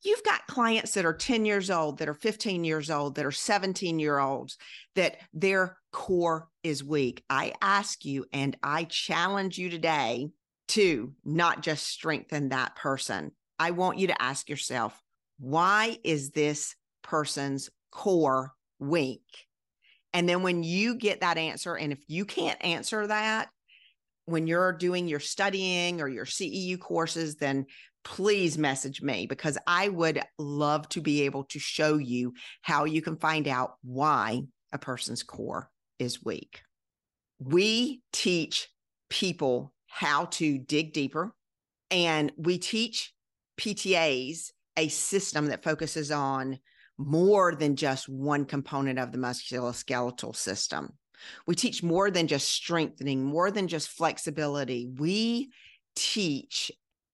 you've 0.06 0.22
got 0.22 0.46
clients 0.46 0.92
that 0.92 1.04
are 1.04 1.12
10 1.12 1.44
years 1.44 1.70
old, 1.70 1.98
that 1.98 2.08
are 2.08 2.14
15 2.14 2.64
years 2.64 2.90
old, 2.90 3.16
that 3.16 3.26
are 3.26 3.32
17 3.32 3.98
year 3.98 4.18
olds, 4.18 4.56
that 4.94 5.16
their 5.34 5.76
core 5.92 6.48
is 6.62 6.84
weak. 6.84 7.24
I 7.28 7.52
ask 7.60 8.04
you 8.04 8.24
and 8.32 8.56
I 8.62 8.84
challenge 8.84 9.58
you 9.58 9.68
today 9.68 10.28
to 10.68 11.12
not 11.24 11.62
just 11.62 11.86
strengthen 11.86 12.50
that 12.50 12.76
person. 12.76 13.32
I 13.58 13.72
want 13.72 13.98
you 13.98 14.08
to 14.08 14.22
ask 14.22 14.48
yourself, 14.48 15.00
why 15.38 15.98
is 16.04 16.30
this 16.30 16.74
person's 17.02 17.70
core 17.90 18.52
weak? 18.78 19.46
And 20.12 20.28
then 20.28 20.42
when 20.42 20.62
you 20.62 20.96
get 20.96 21.20
that 21.20 21.36
answer, 21.36 21.74
and 21.74 21.92
if 21.92 21.98
you 22.08 22.24
can't 22.24 22.62
answer 22.64 23.06
that, 23.06 23.48
when 24.26 24.46
you're 24.46 24.72
doing 24.72 25.08
your 25.08 25.20
studying 25.20 26.00
or 26.00 26.08
your 26.08 26.26
CEU 26.26 26.78
courses, 26.78 27.36
then 27.36 27.66
please 28.04 28.58
message 28.58 29.02
me 29.02 29.26
because 29.26 29.56
I 29.66 29.88
would 29.88 30.22
love 30.38 30.88
to 30.90 31.00
be 31.00 31.22
able 31.22 31.44
to 31.44 31.58
show 31.58 31.96
you 31.96 32.34
how 32.62 32.84
you 32.84 33.02
can 33.02 33.16
find 33.16 33.48
out 33.48 33.76
why 33.82 34.42
a 34.72 34.78
person's 34.78 35.22
core 35.22 35.70
is 35.98 36.24
weak. 36.24 36.60
We 37.38 38.02
teach 38.12 38.68
people 39.08 39.72
how 39.86 40.26
to 40.26 40.58
dig 40.58 40.92
deeper 40.92 41.34
and 41.90 42.32
we 42.36 42.58
teach 42.58 43.12
PTAs 43.58 44.50
a 44.76 44.88
system 44.88 45.46
that 45.46 45.64
focuses 45.64 46.10
on 46.10 46.58
more 46.98 47.54
than 47.54 47.76
just 47.76 48.08
one 48.08 48.44
component 48.44 48.98
of 48.98 49.12
the 49.12 49.18
musculoskeletal 49.18 50.34
system. 50.34 50.92
We 51.46 51.54
teach 51.54 51.82
more 51.82 52.10
than 52.10 52.26
just 52.26 52.48
strengthening, 52.48 53.24
more 53.24 53.50
than 53.50 53.68
just 53.68 53.88
flexibility. 53.88 54.86
We 54.86 55.50
teach 55.94 56.70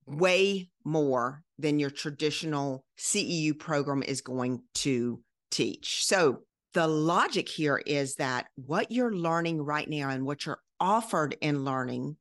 way 0.06 0.68
more 0.84 1.42
than 1.58 1.78
your 1.78 1.90
traditional 1.90 2.84
CEU 2.98 3.58
program 3.58 4.02
is 4.02 4.20
going 4.20 4.62
to 4.74 5.20
teach. 5.50 6.04
So, 6.04 6.40
the 6.74 6.86
logic 6.86 7.50
here 7.50 7.82
is 7.84 8.14
that 8.14 8.46
what 8.54 8.90
you're 8.90 9.14
learning 9.14 9.60
right 9.60 9.88
now 9.88 10.08
and 10.08 10.24
what 10.24 10.46
you're 10.46 10.62
offered 10.80 11.36
in 11.42 11.64
learning 11.64 12.16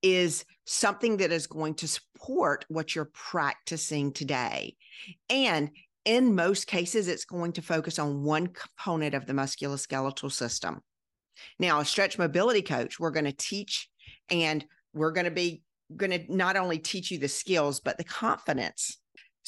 is 0.00 0.44
something 0.64 1.16
that 1.16 1.32
is 1.32 1.48
going 1.48 1.74
to 1.74 1.88
support 1.88 2.64
what 2.68 2.94
you're 2.94 3.10
practicing 3.12 4.12
today. 4.12 4.76
And 5.28 5.70
in 6.04 6.34
most 6.34 6.66
cases, 6.66 7.08
it's 7.08 7.24
going 7.24 7.52
to 7.52 7.62
focus 7.62 7.98
on 7.98 8.22
one 8.22 8.48
component 8.48 9.14
of 9.14 9.26
the 9.26 9.32
musculoskeletal 9.32 10.32
system. 10.32 10.80
Now, 11.58 11.80
a 11.80 11.84
stretch 11.84 12.18
mobility 12.18 12.62
coach, 12.62 12.98
we're 12.98 13.10
going 13.10 13.24
to 13.26 13.32
teach 13.32 13.88
and 14.30 14.64
we're 14.92 15.12
going 15.12 15.26
to 15.26 15.30
be 15.30 15.62
going 15.96 16.10
to 16.10 16.24
not 16.34 16.56
only 16.56 16.78
teach 16.78 17.10
you 17.10 17.18
the 17.18 17.28
skills, 17.28 17.80
but 17.80 17.96
the 17.98 18.04
confidence. 18.04 18.98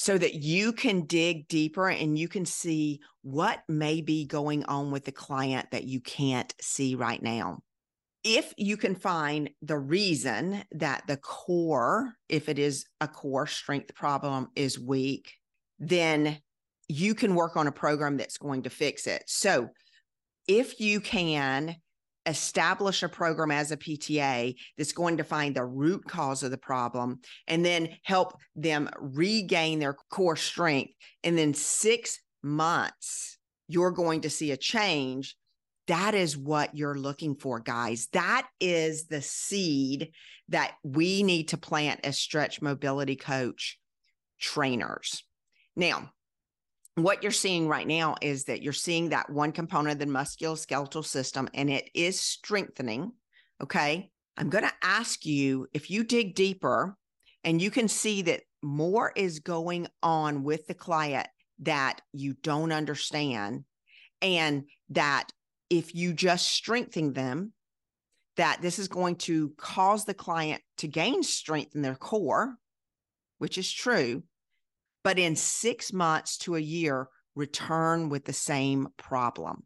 so 0.00 0.16
that 0.16 0.32
you 0.36 0.72
can 0.72 1.04
dig 1.04 1.46
deeper 1.46 1.90
and 1.90 2.18
you 2.18 2.26
can 2.26 2.46
see 2.46 3.00
what 3.20 3.60
may 3.68 4.00
be 4.00 4.24
going 4.24 4.64
on 4.64 4.90
with 4.90 5.04
the 5.04 5.12
client 5.12 5.70
that 5.72 5.84
you 5.84 6.00
can't 6.00 6.54
see 6.58 6.94
right 6.94 7.22
now. 7.22 7.58
If 8.24 8.54
you 8.56 8.78
can 8.78 8.94
find 8.94 9.50
the 9.60 9.76
reason 9.76 10.62
that 10.72 11.02
the 11.06 11.18
core, 11.18 12.14
if 12.30 12.48
it 12.48 12.58
is 12.58 12.86
a 13.02 13.08
core 13.08 13.46
strength 13.46 13.94
problem, 13.94 14.48
is 14.56 14.80
weak, 14.80 15.34
then 15.80 16.38
you 16.88 17.14
can 17.14 17.34
work 17.34 17.56
on 17.56 17.66
a 17.66 17.72
program 17.72 18.16
that's 18.16 18.38
going 18.38 18.62
to 18.62 18.70
fix 18.70 19.06
it. 19.06 19.24
So, 19.26 19.70
if 20.46 20.80
you 20.80 21.00
can 21.00 21.76
establish 22.26 23.02
a 23.02 23.08
program 23.08 23.50
as 23.50 23.70
a 23.70 23.76
PTA 23.76 24.54
that's 24.76 24.92
going 24.92 25.16
to 25.16 25.24
find 25.24 25.54
the 25.54 25.64
root 25.64 26.04
cause 26.06 26.42
of 26.42 26.50
the 26.50 26.58
problem 26.58 27.20
and 27.46 27.64
then 27.64 27.88
help 28.02 28.34
them 28.54 28.88
regain 28.98 29.78
their 29.78 29.94
core 30.10 30.36
strength. 30.36 30.92
And 31.24 31.36
then 31.36 31.54
six 31.54 32.20
months, 32.42 33.38
you're 33.68 33.90
going 33.90 34.22
to 34.22 34.30
see 34.30 34.50
a 34.52 34.56
change. 34.56 35.36
That 35.86 36.14
is 36.14 36.36
what 36.36 36.76
you're 36.76 36.98
looking 36.98 37.34
for, 37.34 37.58
guys. 37.58 38.08
That 38.12 38.46
is 38.60 39.06
the 39.06 39.22
seed 39.22 40.10
that 40.48 40.74
we 40.84 41.22
need 41.22 41.48
to 41.48 41.56
plant 41.56 42.00
as 42.04 42.18
stretch 42.18 42.60
mobility 42.60 43.16
coach 43.16 43.78
trainers. 44.38 45.24
Now, 45.76 46.12
what 46.96 47.22
you're 47.22 47.32
seeing 47.32 47.68
right 47.68 47.86
now 47.86 48.16
is 48.20 48.44
that 48.44 48.62
you're 48.62 48.72
seeing 48.72 49.10
that 49.10 49.30
one 49.30 49.52
component 49.52 49.92
of 49.92 49.98
the 50.06 50.12
musculoskeletal 50.12 51.04
system 51.04 51.48
and 51.54 51.70
it 51.70 51.88
is 51.94 52.20
strengthening. 52.20 53.12
Okay. 53.62 54.10
I'm 54.36 54.48
going 54.48 54.64
to 54.64 54.72
ask 54.82 55.26
you 55.26 55.66
if 55.74 55.90
you 55.90 56.02
dig 56.02 56.34
deeper 56.34 56.96
and 57.44 57.60
you 57.60 57.70
can 57.70 57.88
see 57.88 58.22
that 58.22 58.42
more 58.62 59.12
is 59.14 59.40
going 59.40 59.86
on 60.02 60.42
with 60.42 60.66
the 60.66 60.74
client 60.74 61.28
that 61.60 62.00
you 62.12 62.34
don't 62.42 62.72
understand, 62.72 63.64
and 64.22 64.64
that 64.90 65.30
if 65.68 65.94
you 65.94 66.12
just 66.12 66.48
strengthen 66.48 67.12
them, 67.12 67.52
that 68.36 68.62
this 68.62 68.78
is 68.78 68.88
going 68.88 69.16
to 69.16 69.50
cause 69.58 70.04
the 70.04 70.14
client 70.14 70.62
to 70.78 70.88
gain 70.88 71.22
strength 71.22 71.74
in 71.74 71.82
their 71.82 71.94
core, 71.94 72.56
which 73.38 73.58
is 73.58 73.70
true 73.70 74.22
but 75.02 75.18
in 75.18 75.36
six 75.36 75.92
months 75.92 76.38
to 76.38 76.56
a 76.56 76.60
year, 76.60 77.08
return 77.34 78.08
with 78.08 78.24
the 78.24 78.32
same 78.32 78.88
problem. 78.96 79.64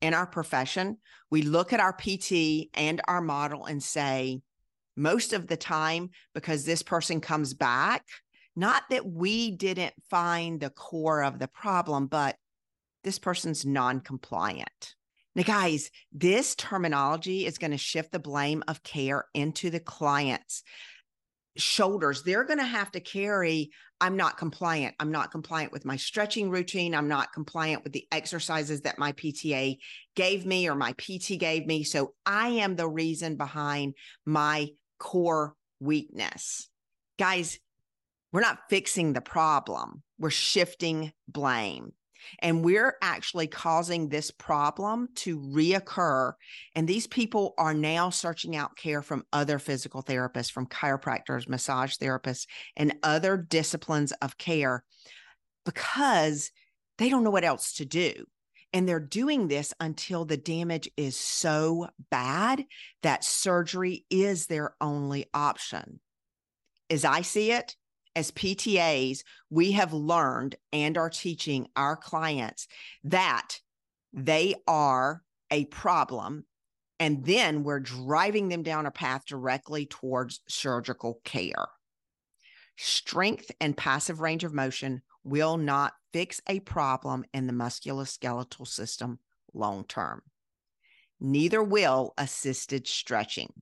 In 0.00 0.14
our 0.14 0.26
profession, 0.26 0.98
we 1.30 1.42
look 1.42 1.72
at 1.72 1.80
our 1.80 1.92
PT 1.92 2.68
and 2.74 3.00
our 3.06 3.20
model 3.20 3.66
and 3.66 3.82
say, 3.82 4.40
most 4.96 5.32
of 5.32 5.46
the 5.46 5.56
time, 5.56 6.10
because 6.34 6.64
this 6.64 6.82
person 6.82 7.20
comes 7.20 7.54
back, 7.54 8.04
not 8.54 8.82
that 8.90 9.06
we 9.06 9.52
didn't 9.52 9.94
find 10.10 10.60
the 10.60 10.70
core 10.70 11.22
of 11.22 11.38
the 11.38 11.48
problem, 11.48 12.06
but 12.08 12.36
this 13.04 13.18
person's 13.18 13.64
non 13.64 14.00
compliant. 14.00 14.94
Now, 15.34 15.44
guys, 15.44 15.90
this 16.12 16.54
terminology 16.54 17.46
is 17.46 17.56
going 17.56 17.70
to 17.70 17.78
shift 17.78 18.12
the 18.12 18.18
blame 18.18 18.62
of 18.68 18.82
care 18.82 19.24
into 19.32 19.70
the 19.70 19.80
clients 19.80 20.62
shoulders 21.56 22.22
they're 22.22 22.44
going 22.44 22.58
to 22.58 22.64
have 22.64 22.90
to 22.90 23.00
carry 23.00 23.70
i'm 24.00 24.16
not 24.16 24.36
compliant. 24.36 24.94
I'm 24.98 25.12
not 25.12 25.30
compliant 25.30 25.70
with 25.70 25.84
my 25.84 25.96
stretching 25.96 26.50
routine. 26.50 26.94
I'm 26.94 27.08
not 27.08 27.32
compliant 27.32 27.84
with 27.84 27.92
the 27.92 28.06
exercises 28.10 28.80
that 28.82 28.98
my 28.98 29.12
pta 29.12 29.78
gave 30.16 30.44
me 30.44 30.68
or 30.68 30.74
my 30.74 30.92
pt 30.94 31.38
gave 31.38 31.66
me. 31.66 31.84
So 31.84 32.14
i 32.26 32.48
am 32.48 32.76
the 32.76 32.88
reason 32.88 33.36
behind 33.36 33.94
my 34.26 34.70
core 34.98 35.54
weakness. 35.80 36.68
Guys 37.18 37.58
we're 38.32 38.40
not 38.40 38.70
fixing 38.70 39.12
the 39.12 39.20
problem. 39.20 40.02
We're 40.18 40.30
shifting 40.30 41.12
blame 41.28 41.92
and 42.38 42.64
we're 42.64 42.96
actually 43.02 43.46
causing 43.46 44.08
this 44.08 44.30
problem 44.30 45.08
to 45.16 45.38
reoccur. 45.38 46.32
And 46.74 46.86
these 46.86 47.06
people 47.06 47.54
are 47.58 47.74
now 47.74 48.10
searching 48.10 48.56
out 48.56 48.76
care 48.76 49.02
from 49.02 49.24
other 49.32 49.58
physical 49.58 50.02
therapists, 50.02 50.50
from 50.50 50.66
chiropractors, 50.66 51.48
massage 51.48 51.96
therapists, 51.96 52.46
and 52.76 52.94
other 53.02 53.36
disciplines 53.36 54.12
of 54.22 54.38
care 54.38 54.84
because 55.64 56.50
they 56.98 57.08
don't 57.08 57.24
know 57.24 57.30
what 57.30 57.44
else 57.44 57.74
to 57.74 57.84
do. 57.84 58.12
And 58.72 58.88
they're 58.88 59.00
doing 59.00 59.48
this 59.48 59.74
until 59.80 60.24
the 60.24 60.38
damage 60.38 60.88
is 60.96 61.16
so 61.16 61.88
bad 62.10 62.64
that 63.02 63.22
surgery 63.22 64.06
is 64.08 64.46
their 64.46 64.74
only 64.80 65.26
option. 65.34 66.00
As 66.88 67.04
I 67.04 67.20
see 67.20 67.52
it, 67.52 67.76
as 68.14 68.30
PTAs, 68.30 69.22
we 69.50 69.72
have 69.72 69.92
learned 69.92 70.56
and 70.72 70.98
are 70.98 71.10
teaching 71.10 71.68
our 71.76 71.96
clients 71.96 72.68
that 73.04 73.60
they 74.12 74.54
are 74.66 75.22
a 75.50 75.64
problem. 75.66 76.44
And 77.00 77.24
then 77.24 77.64
we're 77.64 77.80
driving 77.80 78.48
them 78.48 78.62
down 78.62 78.86
a 78.86 78.90
path 78.90 79.26
directly 79.26 79.86
towards 79.86 80.40
surgical 80.48 81.20
care. 81.24 81.66
Strength 82.76 83.50
and 83.60 83.76
passive 83.76 84.20
range 84.20 84.44
of 84.44 84.54
motion 84.54 85.02
will 85.24 85.56
not 85.56 85.94
fix 86.12 86.40
a 86.48 86.60
problem 86.60 87.24
in 87.32 87.46
the 87.46 87.52
musculoskeletal 87.52 88.66
system 88.66 89.18
long 89.54 89.84
term. 89.84 90.22
Neither 91.20 91.62
will 91.62 92.14
assisted 92.18 92.86
stretching. 92.86 93.52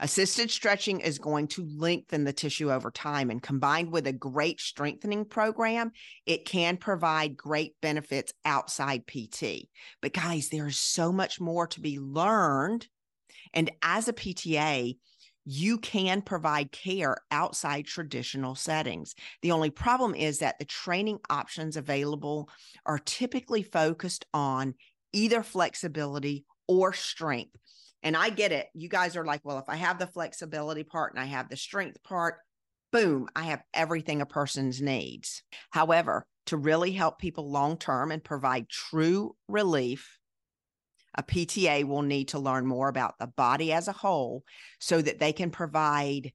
Assisted 0.00 0.50
stretching 0.50 1.00
is 1.00 1.18
going 1.18 1.48
to 1.48 1.66
lengthen 1.76 2.22
the 2.22 2.32
tissue 2.32 2.70
over 2.70 2.90
time, 2.90 3.30
and 3.30 3.42
combined 3.42 3.90
with 3.90 4.06
a 4.06 4.12
great 4.12 4.60
strengthening 4.60 5.24
program, 5.24 5.90
it 6.24 6.44
can 6.44 6.76
provide 6.76 7.36
great 7.36 7.74
benefits 7.80 8.32
outside 8.44 9.06
PT. 9.08 9.68
But, 10.00 10.12
guys, 10.12 10.50
there's 10.50 10.78
so 10.78 11.12
much 11.12 11.40
more 11.40 11.66
to 11.68 11.80
be 11.80 11.98
learned. 11.98 12.86
And 13.52 13.70
as 13.82 14.06
a 14.06 14.12
PTA, 14.12 14.96
you 15.44 15.78
can 15.78 16.22
provide 16.22 16.70
care 16.70 17.16
outside 17.30 17.86
traditional 17.86 18.54
settings. 18.54 19.14
The 19.42 19.52
only 19.52 19.70
problem 19.70 20.14
is 20.14 20.38
that 20.38 20.58
the 20.58 20.64
training 20.64 21.18
options 21.30 21.76
available 21.76 22.50
are 22.86 22.98
typically 22.98 23.62
focused 23.62 24.26
on 24.34 24.74
either 25.12 25.42
flexibility 25.42 26.44
or 26.68 26.92
strength. 26.92 27.56
And 28.02 28.16
I 28.16 28.30
get 28.30 28.52
it. 28.52 28.66
You 28.74 28.88
guys 28.88 29.16
are 29.16 29.24
like, 29.24 29.40
well, 29.44 29.58
if 29.58 29.68
I 29.68 29.76
have 29.76 29.98
the 29.98 30.06
flexibility 30.06 30.84
part 30.84 31.12
and 31.12 31.20
I 31.20 31.26
have 31.26 31.48
the 31.48 31.56
strength 31.56 32.02
part, 32.02 32.36
boom, 32.92 33.28
I 33.34 33.44
have 33.44 33.62
everything 33.74 34.20
a 34.20 34.26
person's 34.26 34.80
needs. 34.80 35.42
However, 35.70 36.26
to 36.46 36.56
really 36.56 36.92
help 36.92 37.18
people 37.18 37.50
long 37.50 37.76
term 37.76 38.10
and 38.10 38.22
provide 38.22 38.68
true 38.68 39.34
relief, 39.48 40.18
a 41.14 41.22
PTA 41.22 41.84
will 41.84 42.02
need 42.02 42.28
to 42.28 42.38
learn 42.38 42.66
more 42.66 42.88
about 42.88 43.14
the 43.18 43.26
body 43.26 43.72
as 43.72 43.88
a 43.88 43.92
whole 43.92 44.44
so 44.78 45.02
that 45.02 45.18
they 45.18 45.32
can 45.32 45.50
provide 45.50 46.32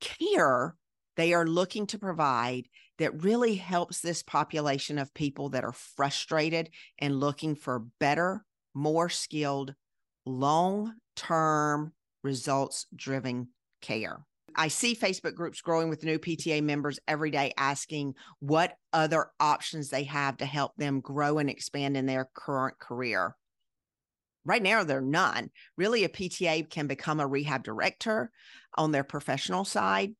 care 0.00 0.76
they 1.16 1.32
are 1.32 1.46
looking 1.46 1.86
to 1.88 1.98
provide 1.98 2.66
that 2.98 3.22
really 3.22 3.56
helps 3.56 4.00
this 4.00 4.22
population 4.22 4.98
of 4.98 5.14
people 5.14 5.50
that 5.50 5.64
are 5.64 5.72
frustrated 5.72 6.70
and 6.98 7.20
looking 7.20 7.54
for 7.54 7.86
better, 7.98 8.44
more 8.72 9.08
skilled 9.08 9.74
long 10.26 10.94
term 11.16 11.92
results 12.22 12.86
driven 12.94 13.48
care. 13.80 14.24
I 14.56 14.68
see 14.68 14.94
Facebook 14.94 15.34
groups 15.34 15.60
growing 15.60 15.88
with 15.88 16.04
new 16.04 16.18
PTA 16.18 16.62
members 16.62 17.00
every 17.08 17.30
day 17.30 17.52
asking 17.56 18.14
what 18.38 18.76
other 18.92 19.30
options 19.40 19.90
they 19.90 20.04
have 20.04 20.36
to 20.38 20.46
help 20.46 20.76
them 20.76 21.00
grow 21.00 21.38
and 21.38 21.50
expand 21.50 21.96
in 21.96 22.06
their 22.06 22.28
current 22.34 22.78
career. 22.78 23.36
Right 24.44 24.62
now, 24.62 24.84
there 24.84 24.98
are 24.98 25.02
none. 25.02 25.50
Really, 25.76 26.04
a 26.04 26.08
PTA 26.08 26.70
can 26.70 26.86
become 26.86 27.18
a 27.18 27.26
rehab 27.26 27.64
director 27.64 28.30
on 28.76 28.92
their 28.92 29.02
professional 29.02 29.64
side, 29.64 30.14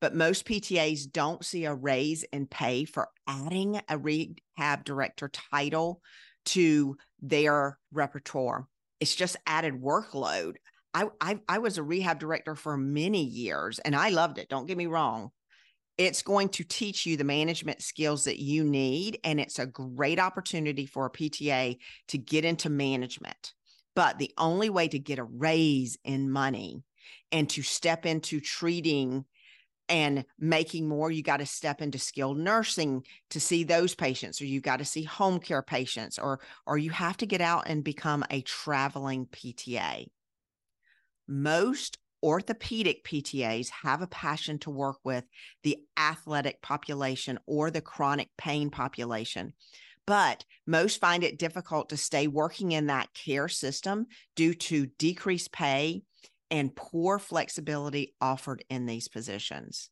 but 0.00 0.14
most 0.14 0.46
PTAs 0.46 1.10
don't 1.10 1.44
see 1.44 1.64
a 1.64 1.74
raise 1.74 2.22
in 2.32 2.46
pay 2.46 2.84
for 2.84 3.08
adding 3.26 3.80
a 3.88 3.98
rehab 3.98 4.84
director 4.84 5.28
title 5.28 6.00
to 6.44 6.96
their 7.20 7.78
repertoire 7.92 8.68
it's 9.00 9.14
just 9.14 9.36
added 9.46 9.80
workload. 9.80 10.56
I, 10.92 11.06
I, 11.20 11.40
I 11.48 11.58
was 11.58 11.78
a 11.78 11.82
rehab 11.82 12.18
director 12.18 12.54
for 12.54 12.76
many 12.76 13.24
years 13.24 13.78
and 13.78 13.96
I 13.96 14.10
loved 14.10 14.38
it. 14.38 14.48
Don't 14.48 14.66
get 14.66 14.76
me 14.76 14.86
wrong. 14.86 15.30
It's 15.98 16.22
going 16.22 16.48
to 16.50 16.64
teach 16.64 17.06
you 17.06 17.16
the 17.16 17.24
management 17.24 17.82
skills 17.82 18.24
that 18.24 18.40
you 18.40 18.64
need. 18.64 19.18
And 19.24 19.38
it's 19.40 19.58
a 19.58 19.66
great 19.66 20.18
opportunity 20.18 20.86
for 20.86 21.06
a 21.06 21.10
PTA 21.10 21.78
to 22.08 22.18
get 22.18 22.44
into 22.44 22.70
management. 22.70 23.52
But 23.94 24.18
the 24.18 24.32
only 24.38 24.70
way 24.70 24.88
to 24.88 24.98
get 24.98 25.18
a 25.18 25.24
raise 25.24 25.98
in 26.04 26.30
money 26.30 26.82
and 27.32 27.48
to 27.50 27.62
step 27.62 28.06
into 28.06 28.40
treating 28.40 29.24
and 29.90 30.24
making 30.38 30.88
more 30.88 31.10
you 31.10 31.22
got 31.22 31.38
to 31.38 31.46
step 31.46 31.82
into 31.82 31.98
skilled 31.98 32.38
nursing 32.38 33.04
to 33.28 33.40
see 33.40 33.64
those 33.64 33.94
patients 33.94 34.40
or 34.40 34.46
you 34.46 34.60
got 34.60 34.78
to 34.78 34.84
see 34.84 35.02
home 35.02 35.38
care 35.38 35.62
patients 35.62 36.18
or 36.18 36.40
or 36.66 36.78
you 36.78 36.90
have 36.90 37.16
to 37.18 37.26
get 37.26 37.40
out 37.42 37.64
and 37.66 37.84
become 37.84 38.24
a 38.30 38.40
traveling 38.42 39.26
PTA 39.26 40.06
most 41.30 41.98
orthopedic 42.22 43.04
PTAs 43.04 43.70
have 43.70 44.02
a 44.02 44.06
passion 44.06 44.58
to 44.58 44.70
work 44.70 44.98
with 45.04 45.24
the 45.62 45.78
athletic 45.96 46.60
population 46.60 47.38
or 47.46 47.70
the 47.70 47.80
chronic 47.80 48.28
pain 48.36 48.68
population. 48.68 49.54
But 50.06 50.44
most 50.66 51.00
find 51.00 51.22
it 51.22 51.38
difficult 51.38 51.90
to 51.90 51.96
stay 51.96 52.26
working 52.26 52.72
in 52.72 52.88
that 52.88 53.14
care 53.14 53.48
system 53.48 54.06
due 54.34 54.54
to 54.54 54.86
decreased 54.98 55.52
pay 55.52 56.02
and 56.50 56.74
poor 56.74 57.18
flexibility 57.18 58.14
offered 58.20 58.64
in 58.68 58.86
these 58.86 59.08
positions. 59.08 59.90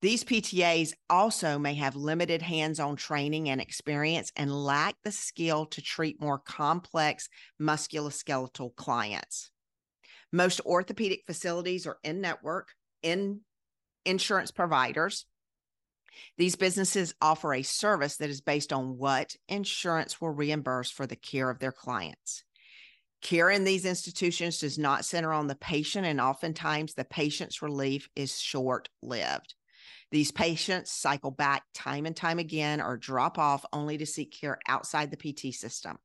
These 0.00 0.22
PTAs 0.22 0.92
also 1.10 1.58
may 1.58 1.74
have 1.74 1.96
limited 1.96 2.40
hands 2.40 2.78
on 2.78 2.94
training 2.94 3.48
and 3.48 3.60
experience 3.60 4.30
and 4.36 4.52
lack 4.52 4.94
the 5.02 5.10
skill 5.10 5.66
to 5.66 5.82
treat 5.82 6.20
more 6.20 6.38
complex 6.38 7.28
musculoskeletal 7.60 8.76
clients. 8.76 9.50
Most 10.32 10.60
orthopedic 10.64 11.24
facilities 11.26 11.86
are 11.86 11.98
in 12.04 12.20
network, 12.20 12.68
in 13.02 13.40
insurance 14.04 14.52
providers. 14.52 15.26
These 16.36 16.56
businesses 16.56 17.14
offer 17.20 17.54
a 17.54 17.62
service 17.62 18.16
that 18.18 18.30
is 18.30 18.40
based 18.40 18.72
on 18.72 18.98
what 18.98 19.34
insurance 19.48 20.20
will 20.20 20.30
reimburse 20.30 20.90
for 20.90 21.06
the 21.06 21.16
care 21.16 21.50
of 21.50 21.58
their 21.58 21.72
clients. 21.72 22.44
Care 23.20 23.50
in 23.50 23.64
these 23.64 23.84
institutions 23.84 24.60
does 24.60 24.78
not 24.78 25.04
center 25.04 25.32
on 25.32 25.48
the 25.48 25.56
patient, 25.56 26.06
and 26.06 26.20
oftentimes 26.20 26.94
the 26.94 27.04
patient's 27.04 27.62
relief 27.62 28.08
is 28.14 28.40
short 28.40 28.88
lived. 29.02 29.54
These 30.10 30.32
patients 30.32 30.92
cycle 30.92 31.30
back 31.30 31.64
time 31.74 32.06
and 32.06 32.16
time 32.16 32.38
again 32.38 32.80
or 32.80 32.96
drop 32.96 33.38
off 33.38 33.64
only 33.72 33.98
to 33.98 34.06
seek 34.06 34.38
care 34.40 34.58
outside 34.68 35.10
the 35.10 35.16
PT 35.16 35.54
system. 35.54 35.98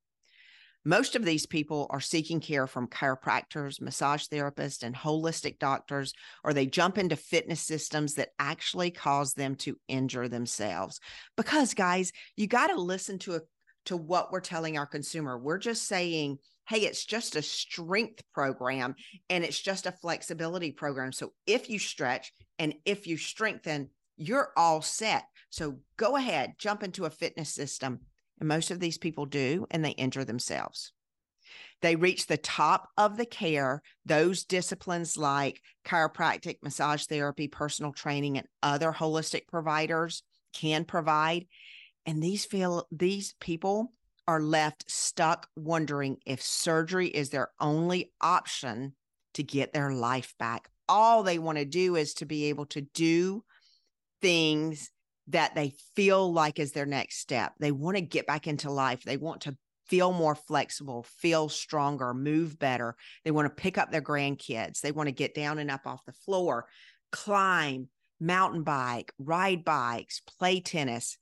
Most 0.85 1.15
of 1.15 1.23
these 1.23 1.45
people 1.45 1.87
are 1.91 2.01
seeking 2.01 2.41
care 2.41 2.67
from 2.67 2.89
chiropractors, 2.89 3.79
massage 3.79 4.25
therapists, 4.27 4.83
and 4.83 4.93
holistic 4.93 5.57
doctors, 5.57 6.13
or 6.43 6.53
they 6.53 6.65
jump 6.65 6.97
into 6.97 7.15
fitness 7.15 7.61
systems 7.61 8.15
that 8.15 8.31
actually 8.37 8.91
cause 8.91 9.33
them 9.33 9.55
to 9.55 9.77
injure 9.87 10.27
themselves. 10.27 10.99
Because, 11.37 11.73
guys, 11.73 12.11
you 12.35 12.47
got 12.47 12.67
to 12.67 12.75
listen 12.75 13.17
to 13.19 13.35
a, 13.35 13.41
to 13.85 13.95
what 13.95 14.33
we're 14.33 14.41
telling 14.41 14.77
our 14.77 14.85
consumer. 14.85 15.37
We're 15.37 15.57
just 15.57 15.87
saying, 15.87 16.39
hey, 16.67 16.79
it's 16.79 17.05
just 17.05 17.35
a 17.35 17.41
strength 17.41 18.23
program 18.33 18.95
and 19.29 19.43
it's 19.43 19.59
just 19.59 19.85
a 19.85 19.91
flexibility 19.91 20.71
program. 20.71 21.11
So 21.11 21.33
if 21.45 21.69
you 21.69 21.79
stretch 21.79 22.33
and 22.59 22.73
if 22.85 23.07
you 23.07 23.17
strengthen, 23.17 23.89
you're 24.17 24.51
all 24.55 24.81
set. 24.81 25.25
So 25.49 25.79
go 25.97 26.15
ahead, 26.15 26.53
jump 26.57 26.83
into 26.83 27.05
a 27.05 27.09
fitness 27.09 27.53
system 27.53 28.01
and 28.39 28.47
most 28.47 28.71
of 28.71 28.79
these 28.79 28.97
people 28.97 29.25
do, 29.25 29.67
and 29.71 29.83
they 29.83 29.91
injure 29.91 30.25
themselves. 30.25 30.91
They 31.81 31.95
reach 31.95 32.27
the 32.27 32.37
top 32.37 32.89
of 32.97 33.17
the 33.17 33.25
care, 33.25 33.81
those 34.05 34.45
disciplines 34.45 35.17
like 35.17 35.61
chiropractic, 35.85 36.57
massage 36.63 37.05
therapy, 37.05 37.47
personal 37.47 37.91
training, 37.91 38.37
and 38.37 38.47
other 38.61 38.91
holistic 38.91 39.47
providers 39.47 40.23
can 40.53 40.85
provide. 40.85 41.47
And 42.05 42.23
these 42.23 42.45
feel 42.45 42.87
these 42.91 43.35
people 43.39 43.91
are 44.27 44.41
left 44.41 44.89
stuck 44.89 45.47
wondering 45.55 46.17
if 46.25 46.41
surgery 46.41 47.07
is 47.07 47.29
their 47.29 47.49
only 47.59 48.11
option 48.21 48.93
to 49.33 49.43
get 49.43 49.73
their 49.73 49.91
life 49.91 50.33
back. 50.39 50.69
All 50.87 51.23
they 51.23 51.39
want 51.39 51.57
to 51.57 51.65
do 51.65 51.95
is 51.95 52.13
to 52.15 52.25
be 52.25 52.45
able 52.45 52.65
to 52.67 52.81
do 52.81 53.43
things 54.21 54.91
that 55.27 55.55
they 55.55 55.73
feel 55.95 56.31
like 56.31 56.59
is 56.59 56.71
their 56.71 56.85
next 56.85 57.17
step. 57.17 57.53
They 57.59 57.71
want 57.71 57.97
to 57.97 58.01
get 58.01 58.27
back 58.27 58.47
into 58.47 58.71
life. 58.71 59.03
They 59.03 59.17
want 59.17 59.41
to 59.41 59.57
feel 59.87 60.13
more 60.13 60.35
flexible, 60.35 61.05
feel 61.17 61.49
stronger, 61.49 62.13
move 62.13 62.57
better. 62.57 62.95
They 63.23 63.31
want 63.31 63.45
to 63.45 63.61
pick 63.61 63.77
up 63.77 63.91
their 63.91 64.01
grandkids. 64.01 64.81
They 64.81 64.91
want 64.91 65.07
to 65.07 65.13
get 65.13 65.33
down 65.33 65.59
and 65.59 65.71
up 65.71 65.85
off 65.85 66.05
the 66.05 66.13
floor, 66.13 66.67
climb, 67.11 67.89
mountain 68.19 68.63
bike, 68.63 69.13
ride 69.17 69.63
bikes, 69.63 70.21
play 70.21 70.61
tennis. 70.61 71.17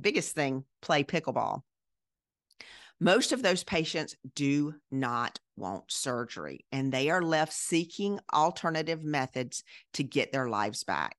Biggest 0.00 0.34
thing, 0.34 0.64
play 0.82 1.04
pickleball. 1.04 1.62
Most 3.04 3.32
of 3.32 3.42
those 3.42 3.62
patients 3.64 4.16
do 4.34 4.76
not 4.90 5.38
want 5.56 5.92
surgery 5.92 6.64
and 6.72 6.90
they 6.90 7.10
are 7.10 7.20
left 7.20 7.52
seeking 7.52 8.18
alternative 8.32 9.04
methods 9.04 9.62
to 9.92 10.02
get 10.02 10.32
their 10.32 10.48
lives 10.48 10.84
back. 10.84 11.14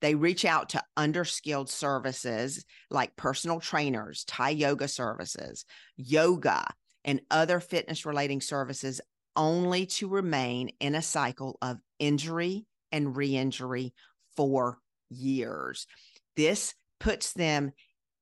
They 0.00 0.14
reach 0.14 0.46
out 0.46 0.70
to 0.70 0.82
underskilled 0.96 1.68
services 1.68 2.64
like 2.90 3.16
personal 3.16 3.60
trainers, 3.60 4.24
Thai 4.24 4.48
yoga 4.48 4.88
services, 4.88 5.66
yoga, 5.98 6.68
and 7.04 7.20
other 7.30 7.60
fitness 7.60 8.06
relating 8.06 8.40
services 8.40 9.02
only 9.36 9.84
to 9.84 10.08
remain 10.08 10.70
in 10.80 10.94
a 10.94 11.02
cycle 11.02 11.58
of 11.60 11.76
injury 11.98 12.64
and 12.90 13.14
re 13.14 13.36
injury 13.36 13.92
for 14.38 14.78
years. 15.10 15.86
This 16.34 16.74
puts 16.98 17.34
them 17.34 17.72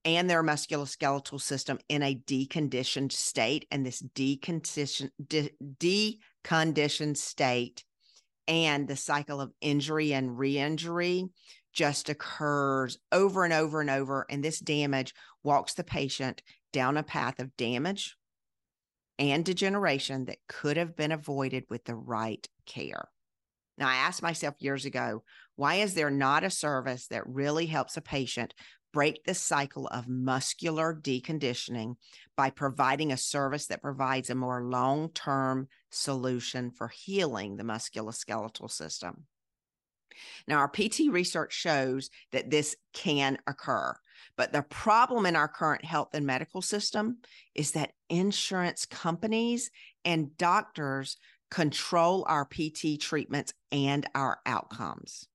and 0.05 0.29
their 0.29 0.43
musculoskeletal 0.43 1.40
system 1.40 1.79
in 1.88 2.03
a 2.03 2.14
deconditioned 2.14 3.12
state. 3.12 3.67
And 3.71 3.85
this 3.85 4.03
deconditioned, 4.03 5.11
de- 5.27 5.51
deconditioned 6.45 7.17
state 7.17 7.85
and 8.47 8.87
the 8.87 8.97
cycle 8.97 9.40
of 9.40 9.53
injury 9.61 10.12
and 10.12 10.38
re 10.38 10.59
injury 10.59 11.25
just 11.73 12.09
occurs 12.09 12.99
over 13.11 13.45
and 13.45 13.53
over 13.53 13.81
and 13.81 13.90
over. 13.90 14.27
And 14.29 14.45
this 14.45 14.61
damage 14.61 15.14
walks 15.43 15.75
the 15.75 15.85
patient 15.85 16.43
down 16.73 16.97
a 16.97 17.03
path 17.03 17.40
of 17.40 17.57
damage 17.57 18.17
and 19.19 19.45
degeneration 19.45 20.27
that 20.27 20.38
could 20.49 20.77
have 20.77 20.97
been 20.97 21.12
avoided 21.12 21.64
with 21.71 21.85
the 21.85 21.95
right 21.95 22.47
care. 22.67 23.09
Now, 23.77 23.88
I 23.88 23.95
asked 23.97 24.23
myself 24.23 24.55
years 24.59 24.85
ago, 24.85 25.25
why 25.57 25.77
is 25.77 25.95
there 25.95 26.11
not 26.11 26.45
a 26.45 26.51
service 26.51 27.09
that 27.09 27.27
really 27.27 27.67
helps 27.67 27.97
a 27.97 28.01
patient 28.01 28.55
break 28.94 29.24
the 29.24 29.35
cycle 29.35 29.88
of 29.88 30.09
muscular 30.09 30.94
deconditioning 30.94 31.96
by 32.37 32.48
providing 32.48 33.11
a 33.11 33.16
service 33.16 33.66
that 33.66 33.83
provides 33.83 34.30
a 34.30 34.37
more 34.37 34.62
long 34.62 35.09
term 35.11 35.66
solution 35.90 36.70
for 36.70 36.87
healing 36.87 37.57
the 37.57 37.64
musculoskeletal 37.64 38.70
system? 38.70 39.26
Now, 40.46 40.59
our 40.59 40.68
PT 40.68 41.11
research 41.11 41.52
shows 41.52 42.09
that 42.30 42.50
this 42.50 42.76
can 42.92 43.37
occur. 43.48 43.96
But 44.37 44.52
the 44.52 44.62
problem 44.62 45.26
in 45.26 45.35
our 45.35 45.48
current 45.48 45.85
health 45.85 46.11
and 46.14 46.24
medical 46.24 46.62
system 46.62 47.18
is 47.52 47.72
that 47.72 47.94
insurance 48.09 48.87
companies 48.87 49.72
and 50.04 50.37
doctors 50.37 51.16
control 51.50 52.24
our 52.28 52.44
PT 52.44 53.00
treatments 53.00 53.52
and 53.72 54.07
our 54.14 54.38
outcomes. 54.46 55.26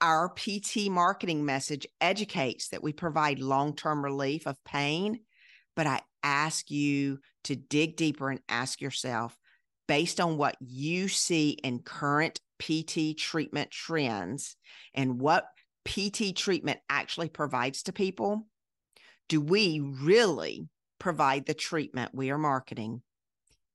Our 0.00 0.28
PT 0.28 0.90
marketing 0.90 1.44
message 1.44 1.86
educates 2.00 2.68
that 2.68 2.82
we 2.82 2.92
provide 2.92 3.38
long 3.38 3.74
term 3.74 4.04
relief 4.04 4.46
of 4.46 4.62
pain, 4.64 5.20
but 5.74 5.86
I 5.86 6.00
ask 6.22 6.70
you 6.70 7.18
to 7.44 7.56
dig 7.56 7.96
deeper 7.96 8.30
and 8.30 8.40
ask 8.48 8.80
yourself 8.80 9.36
based 9.88 10.20
on 10.20 10.36
what 10.36 10.56
you 10.60 11.08
see 11.08 11.50
in 11.50 11.78
current 11.78 12.40
PT 12.58 13.16
treatment 13.16 13.70
trends 13.70 14.56
and 14.94 15.20
what 15.20 15.46
PT 15.84 16.34
treatment 16.34 16.80
actually 16.90 17.28
provides 17.28 17.84
to 17.84 17.92
people, 17.92 18.46
do 19.28 19.40
we 19.40 19.80
really 19.80 20.68
provide 20.98 21.46
the 21.46 21.54
treatment 21.54 22.14
we 22.14 22.30
are 22.30 22.38
marketing 22.38 23.02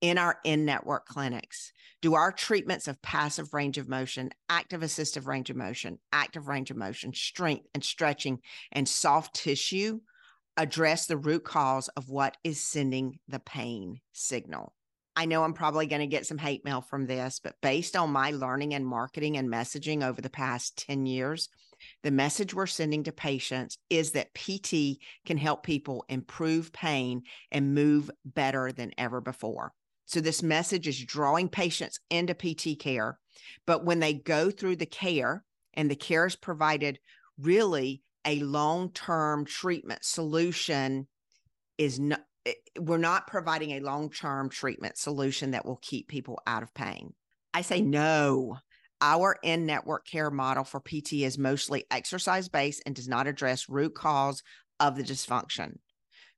in 0.02 0.18
our 0.18 0.38
in 0.44 0.66
network 0.66 1.06
clinics? 1.06 1.72
Do 2.02 2.16
our 2.16 2.32
treatments 2.32 2.88
of 2.88 3.02
passive 3.02 3.54
range 3.54 3.78
of 3.78 3.88
motion, 3.88 4.32
active 4.50 4.82
assistive 4.82 5.28
range 5.28 5.50
of 5.50 5.56
motion, 5.56 6.00
active 6.12 6.48
range 6.48 6.72
of 6.72 6.78
motion, 6.78 7.14
strength 7.14 7.68
and 7.74 7.84
stretching, 7.84 8.40
and 8.72 8.90
soft 8.90 9.36
tissue 9.36 10.00
address 10.58 11.06
the 11.06 11.18
root 11.18 11.44
cause 11.44 11.88
of 11.90 12.10
what 12.10 12.38
is 12.44 12.62
sending 12.62 13.20
the 13.28 13.40
pain 13.40 14.02
signal? 14.12 14.74
I 15.16 15.26
know 15.26 15.44
I'm 15.44 15.54
probably 15.54 15.88
going 15.88 16.02
to 16.02 16.08
get 16.08 16.26
some 16.26 16.38
hate 16.38 16.64
mail 16.64 16.82
from 16.82 17.06
this, 17.06 17.40
but 17.44 17.56
based 17.62 17.96
on 17.96 18.12
my 18.12 18.32
learning 18.32 18.74
and 18.74 18.86
marketing 18.86 19.38
and 19.38 19.50
messaging 19.50 20.04
over 20.04 20.22
the 20.22 20.30
past 20.30 20.78
10 20.88 21.06
years, 21.06 21.50
the 22.04 22.12
message 22.12 22.54
we're 22.54 22.68
sending 22.68 23.04
to 23.04 23.12
patients 23.12 23.78
is 23.90 24.12
that 24.12 24.34
PT 24.34 25.00
can 25.26 25.38
help 25.38 25.64
people 25.64 26.06
improve 26.10 26.72
pain 26.72 27.24
and 27.52 27.74
move 27.74 28.10
better 28.24 28.72
than 28.72 28.92
ever 28.98 29.20
before. 29.20 29.74
So, 30.12 30.20
this 30.20 30.44
message 30.44 30.90
is 30.90 31.06
drawing 31.06 31.48
patients 31.48 32.02
into 32.10 32.34
PT 32.34 32.78
care. 32.78 33.18
But 33.66 33.86
when 33.86 34.00
they 34.00 34.14
go 34.14 34.52
through 34.52 34.76
the 34.76 34.86
care 34.86 35.46
and 35.74 35.90
the 35.90 35.96
care 35.96 36.26
is 36.26 36.36
provided, 36.36 37.00
really 37.40 38.04
a 38.26 38.42
long 38.42 38.92
term 38.92 39.46
treatment 39.46 40.04
solution 40.04 41.08
is 41.78 41.98
not 41.98 42.20
eh, 42.46 42.52
we're 42.78 42.98
not 42.98 43.28
providing 43.28 43.72
a 43.72 43.80
long-term 43.80 44.50
treatment 44.50 44.98
solution 44.98 45.52
that 45.52 45.66
will 45.66 45.80
keep 45.82 46.10
people 46.10 46.42
out 46.46 46.64
of 46.64 46.74
pain. 46.74 47.14
I 47.54 47.62
say 47.62 47.80
no. 47.80 48.58
Our 49.00 49.38
in-network 49.42 50.06
care 50.06 50.30
model 50.30 50.66
for 50.66 50.82
PT 50.82 51.14
is 51.24 51.38
mostly 51.38 51.86
exercise-based 51.90 52.84
and 52.86 52.94
does 52.94 53.08
not 53.08 53.28
address 53.28 53.70
root 53.70 53.96
cause 53.96 54.44
of 54.78 54.98
the 54.98 55.04
dysfunction. 55.04 55.78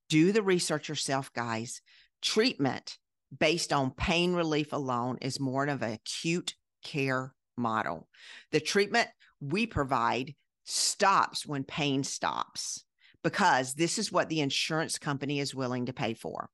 Do 0.10 0.32
the 0.32 0.44
research 0.44 0.90
yourself, 0.90 1.34
guys. 1.34 1.82
Treatment 2.22 2.98
based 3.40 3.74
on 3.74 3.92
pain 3.92 4.34
relief 4.34 4.74
alone 4.74 5.18
is 5.22 5.40
more 5.40 5.66
of 5.66 5.82
an 5.82 5.94
acute 5.94 6.56
care 6.84 7.34
model. 7.58 8.08
The 8.52 8.60
treatment 8.60 9.08
we 9.40 9.66
provide 9.66 10.36
stops 10.66 11.46
when 11.46 11.64
pain 11.64 12.04
stops 12.04 12.84
because 13.24 13.74
this 13.74 13.98
is 13.98 14.12
what 14.12 14.30
the 14.30 14.42
insurance 14.42 14.98
company 14.98 15.40
is 15.40 15.56
willing 15.56 15.86
to 15.86 15.94
pay 15.94 16.14
for. 16.14 16.50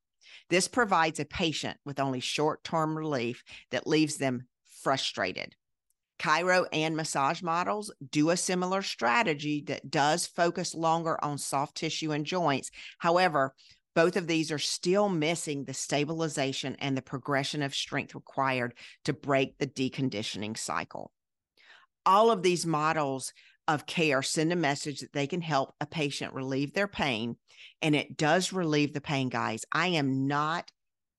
This 0.50 0.68
provides 0.68 1.20
a 1.20 1.26
patient 1.26 1.78
with 1.86 2.00
only 2.00 2.20
short 2.20 2.64
term 2.64 2.98
relief 2.98 3.44
that 3.72 3.88
leaves 3.88 4.18
them 4.18 4.48
frustrated. 4.82 5.56
Chiro 6.20 6.66
and 6.74 6.98
massage 6.98 7.42
models 7.42 7.94
do 8.12 8.30
a 8.30 8.38
similar 8.38 8.82
strategy 8.82 9.64
that 9.68 9.90
does 9.90 10.28
focus 10.28 10.76
longer 10.76 11.24
on 11.24 11.38
soft 11.38 11.78
tissue 11.78 12.12
and 12.12 12.26
joints. 12.26 12.72
However, 12.98 13.56
both 13.96 14.16
of 14.16 14.28
these 14.28 14.52
are 14.52 14.60
still 14.60 15.10
missing 15.10 15.66
the 15.66 15.74
stabilization 15.74 16.76
and 16.80 16.96
the 16.96 17.02
progression 17.02 17.62
of 17.62 17.76
strength 17.76 18.16
required 18.16 18.74
to 19.06 19.14
break 19.14 19.58
the 19.58 19.68
deconditioning 19.68 20.58
cycle. 20.58 21.12
All 22.06 22.32
of 22.32 22.44
these 22.44 22.66
models 22.66 23.34
of 23.68 23.86
care 23.86 24.24
send 24.24 24.52
a 24.52 24.56
message 24.56 25.00
that 25.00 25.14
they 25.14 25.28
can 25.28 25.42
help 25.42 25.76
a 25.80 25.86
patient 25.86 26.34
relieve 26.34 26.74
their 26.74 26.88
pain. 26.88 27.36
And 27.82 27.96
it 27.96 28.18
does 28.18 28.52
relieve 28.52 28.94
the 28.94 29.02
pain, 29.02 29.30
guys. 29.30 29.64
I 29.72 29.88
am 29.90 30.28
not 30.28 30.72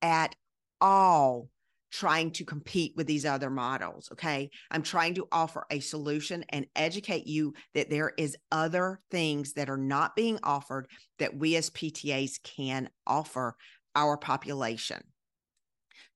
at 0.02 0.34
all 0.80 1.48
trying 1.90 2.30
to 2.30 2.44
compete 2.44 2.94
with 2.96 3.06
these 3.06 3.26
other 3.26 3.50
models. 3.50 4.08
Okay. 4.12 4.50
I'm 4.70 4.82
trying 4.82 5.14
to 5.14 5.26
offer 5.32 5.66
a 5.70 5.80
solution 5.80 6.44
and 6.50 6.66
educate 6.76 7.26
you 7.26 7.54
that 7.74 7.90
there 7.90 8.12
is 8.16 8.36
other 8.52 9.00
things 9.10 9.54
that 9.54 9.68
are 9.68 9.76
not 9.76 10.14
being 10.14 10.38
offered 10.42 10.88
that 11.18 11.36
we 11.36 11.56
as 11.56 11.70
PTAs 11.70 12.42
can 12.42 12.88
offer 13.06 13.56
our 13.94 14.16
population. 14.16 15.02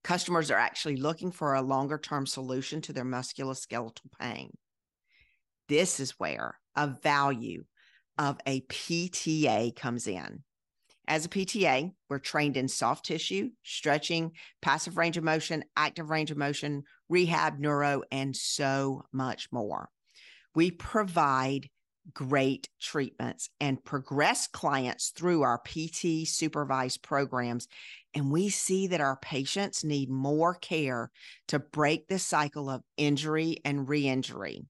Customers 0.04 0.50
are 0.50 0.58
actually 0.58 0.96
looking 0.96 1.32
for 1.32 1.54
a 1.54 1.62
longer 1.62 1.98
term 1.98 2.26
solution 2.26 2.80
to 2.82 2.92
their 2.92 3.04
musculoskeletal 3.04 4.10
pain. 4.20 4.50
This 5.68 5.98
is 5.98 6.12
where 6.18 6.58
a 6.76 6.86
value 6.86 7.64
of 8.18 8.38
a 8.46 8.60
PTA 8.62 9.74
comes 9.74 10.06
in. 10.06 10.44
As 11.06 11.26
a 11.26 11.28
PTA, 11.28 11.92
we're 12.08 12.18
trained 12.18 12.56
in 12.56 12.68
soft 12.68 13.04
tissue, 13.04 13.50
stretching, 13.62 14.32
passive 14.62 14.96
range 14.96 15.16
of 15.16 15.24
motion, 15.24 15.64
active 15.76 16.08
range 16.08 16.30
of 16.30 16.38
motion, 16.38 16.84
rehab, 17.08 17.58
neuro, 17.58 18.02
and 18.10 18.34
so 18.34 19.04
much 19.12 19.48
more. 19.52 19.90
We 20.54 20.70
provide 20.70 21.68
great 22.12 22.68
treatments 22.80 23.48
and 23.60 23.82
progress 23.82 24.46
clients 24.46 25.10
through 25.10 25.42
our 25.42 25.58
PT 25.58 26.26
supervised 26.26 27.02
programs. 27.02 27.66
And 28.14 28.30
we 28.30 28.50
see 28.50 28.86
that 28.88 29.00
our 29.00 29.16
patients 29.16 29.84
need 29.84 30.10
more 30.10 30.54
care 30.54 31.10
to 31.48 31.58
break 31.58 32.08
the 32.08 32.18
cycle 32.18 32.68
of 32.68 32.82
injury 32.96 33.58
and 33.64 33.88
re 33.88 34.06
injury. 34.06 34.66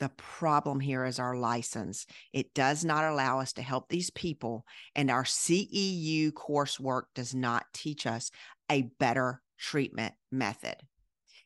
The 0.00 0.10
problem 0.16 0.80
here 0.80 1.04
is 1.04 1.18
our 1.18 1.36
license. 1.36 2.06
It 2.32 2.52
does 2.52 2.84
not 2.84 3.04
allow 3.04 3.40
us 3.40 3.52
to 3.54 3.62
help 3.62 3.88
these 3.88 4.10
people, 4.10 4.66
and 4.94 5.10
our 5.10 5.24
CEU 5.24 6.32
coursework 6.32 7.04
does 7.14 7.34
not 7.34 7.66
teach 7.72 8.06
us 8.06 8.30
a 8.70 8.82
better 8.98 9.40
treatment 9.58 10.14
method. 10.32 10.76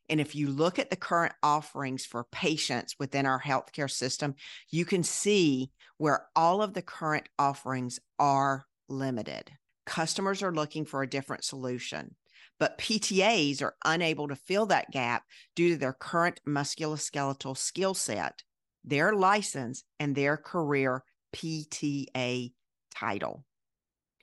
And 0.08 0.20
if 0.20 0.34
you 0.34 0.48
look 0.48 0.78
at 0.78 0.88
the 0.88 0.96
current 0.96 1.34
offerings 1.42 2.06
for 2.06 2.24
patients 2.32 2.96
within 2.98 3.26
our 3.26 3.40
healthcare 3.40 3.90
system, 3.90 4.34
you 4.70 4.84
can 4.84 5.02
see 5.02 5.70
where 5.98 6.26
all 6.34 6.62
of 6.62 6.72
the 6.72 6.82
current 6.82 7.28
offerings 7.38 8.00
are 8.18 8.64
limited. 8.88 9.50
Customers 9.84 10.42
are 10.42 10.52
looking 10.52 10.86
for 10.86 11.02
a 11.02 11.08
different 11.08 11.44
solution, 11.44 12.14
but 12.58 12.78
PTAs 12.78 13.62
are 13.62 13.74
unable 13.84 14.28
to 14.28 14.36
fill 14.36 14.66
that 14.66 14.90
gap 14.90 15.24
due 15.54 15.70
to 15.70 15.76
their 15.76 15.92
current 15.92 16.40
musculoskeletal 16.46 17.56
skill 17.56 17.94
set 17.94 18.42
their 18.84 19.12
license 19.12 19.84
and 19.98 20.14
their 20.14 20.36
career 20.36 21.04
PTA 21.34 22.52
title. 22.94 23.44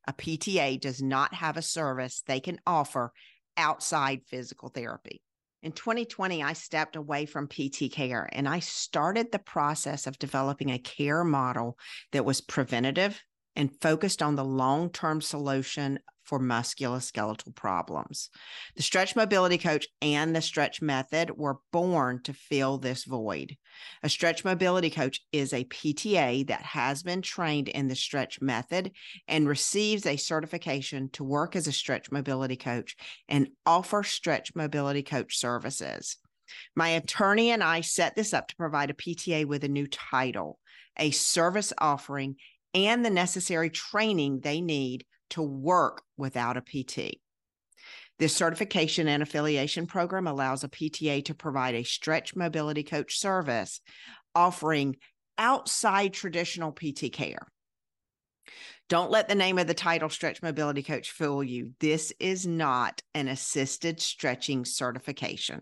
A 0.07 0.13
PTA 0.13 0.79
does 0.79 1.01
not 1.01 1.33
have 1.33 1.57
a 1.57 1.61
service 1.61 2.23
they 2.25 2.39
can 2.39 2.59
offer 2.65 3.11
outside 3.57 4.21
physical 4.27 4.69
therapy. 4.69 5.21
In 5.63 5.71
2020, 5.71 6.43
I 6.43 6.53
stepped 6.53 6.95
away 6.95 7.25
from 7.25 7.47
PT 7.47 7.91
care 7.91 8.29
and 8.31 8.47
I 8.47 8.59
started 8.59 9.31
the 9.31 9.39
process 9.39 10.05
of 10.05 10.19
developing 10.19 10.69
a 10.69 10.77
care 10.77 11.23
model 11.23 11.77
that 12.11 12.25
was 12.25 12.41
preventative 12.41 13.19
and 13.55 13.75
focused 13.81 14.21
on 14.21 14.35
the 14.35 14.45
long 14.45 14.91
term 14.91 15.21
solution 15.21 15.99
for 16.25 16.39
musculoskeletal 16.39 17.55
problems. 17.55 18.29
The 18.75 18.83
stretch 18.83 19.15
mobility 19.15 19.57
coach 19.57 19.87
and 20.01 20.35
the 20.35 20.41
stretch 20.41 20.81
method 20.81 21.37
were 21.37 21.59
born 21.71 22.21
to 22.23 22.33
fill 22.33 22.77
this 22.77 23.03
void. 23.05 23.55
A 24.03 24.09
stretch 24.09 24.43
mobility 24.43 24.89
coach 24.89 25.21
is 25.31 25.53
a 25.53 25.65
PTA 25.65 26.47
that 26.47 26.61
has 26.61 27.03
been 27.03 27.21
trained 27.21 27.67
in 27.69 27.87
the 27.87 27.95
stretch 27.95 28.41
method 28.41 28.91
and 29.27 29.47
receives 29.47 30.05
a 30.05 30.17
certification 30.17 31.09
to 31.11 31.23
work 31.23 31.55
as 31.55 31.67
a 31.67 31.71
stretch 31.71 32.11
mobility 32.11 32.55
coach 32.55 32.95
and 33.29 33.49
offer 33.65 34.03
stretch 34.03 34.55
mobility 34.55 35.03
coach 35.03 35.37
services. 35.37 36.17
My 36.75 36.89
attorney 36.89 37.51
and 37.51 37.63
I 37.63 37.81
set 37.81 38.15
this 38.15 38.33
up 38.33 38.47
to 38.47 38.55
provide 38.55 38.89
a 38.89 38.93
PTA 38.93 39.45
with 39.45 39.63
a 39.63 39.69
new 39.69 39.87
title, 39.87 40.59
a 40.97 41.11
service 41.11 41.73
offering, 41.77 42.35
and 42.73 43.03
the 43.03 43.09
necessary 43.09 43.69
training 43.69 44.41
they 44.41 44.61
need 44.61 45.05
to 45.31 45.41
work 45.41 46.03
without 46.17 46.57
a 46.57 46.61
PT. 46.61 47.19
This 48.17 48.35
certification 48.35 49.07
and 49.07 49.21
affiliation 49.21 49.87
program 49.87 50.27
allows 50.27 50.63
a 50.63 50.69
PTA 50.69 51.25
to 51.25 51.35
provide 51.35 51.75
a 51.75 51.83
stretch 51.83 52.35
mobility 52.35 52.83
coach 52.83 53.19
service 53.19 53.81
offering 54.33 54.95
outside 55.37 56.13
traditional 56.13 56.71
PT 56.71 57.11
care. 57.11 57.47
Don't 58.87 59.11
let 59.11 59.27
the 59.27 59.35
name 59.35 59.57
of 59.57 59.67
the 59.67 59.73
title 59.73 60.09
stretch 60.09 60.41
mobility 60.43 60.83
coach 60.83 61.11
fool 61.11 61.43
you. 61.43 61.71
This 61.79 62.13
is 62.19 62.45
not 62.45 63.01
an 63.13 63.27
assisted 63.27 63.99
stretching 63.99 64.63
certification. 64.63 65.61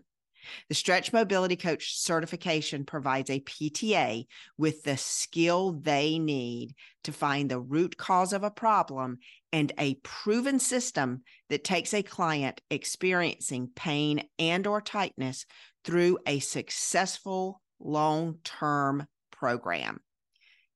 The 0.68 0.74
Stretch 0.74 1.12
Mobility 1.12 1.56
Coach 1.56 1.98
certification 1.98 2.84
provides 2.84 3.30
a 3.30 3.40
PTA 3.40 4.26
with 4.58 4.82
the 4.82 4.96
skill 4.96 5.72
they 5.72 6.18
need 6.18 6.74
to 7.04 7.12
find 7.12 7.50
the 7.50 7.60
root 7.60 7.96
cause 7.96 8.32
of 8.32 8.42
a 8.42 8.50
problem 8.50 9.18
and 9.52 9.72
a 9.78 9.94
proven 9.96 10.58
system 10.58 11.22
that 11.48 11.64
takes 11.64 11.94
a 11.94 12.02
client 12.02 12.60
experiencing 12.70 13.70
pain 13.74 14.28
and 14.38 14.66
or 14.66 14.80
tightness 14.80 15.46
through 15.84 16.18
a 16.26 16.38
successful 16.40 17.60
long-term 17.78 19.06
program. 19.30 20.00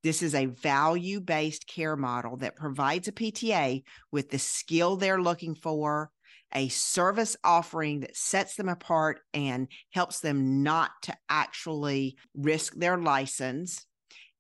This 0.04 0.22
is 0.22 0.34
a 0.34 0.46
value 0.46 1.20
based 1.20 1.66
care 1.66 1.96
model 1.96 2.36
that 2.38 2.56
provides 2.56 3.08
a 3.08 3.12
PTA 3.12 3.82
with 4.12 4.30
the 4.30 4.38
skill 4.38 4.96
they're 4.96 5.20
looking 5.20 5.54
for, 5.54 6.10
a 6.54 6.68
service 6.68 7.36
offering 7.44 8.00
that 8.00 8.16
sets 8.16 8.56
them 8.56 8.68
apart 8.68 9.20
and 9.34 9.68
helps 9.90 10.20
them 10.20 10.62
not 10.62 10.90
to 11.02 11.16
actually 11.28 12.16
risk 12.34 12.74
their 12.74 12.96
license. 12.96 13.86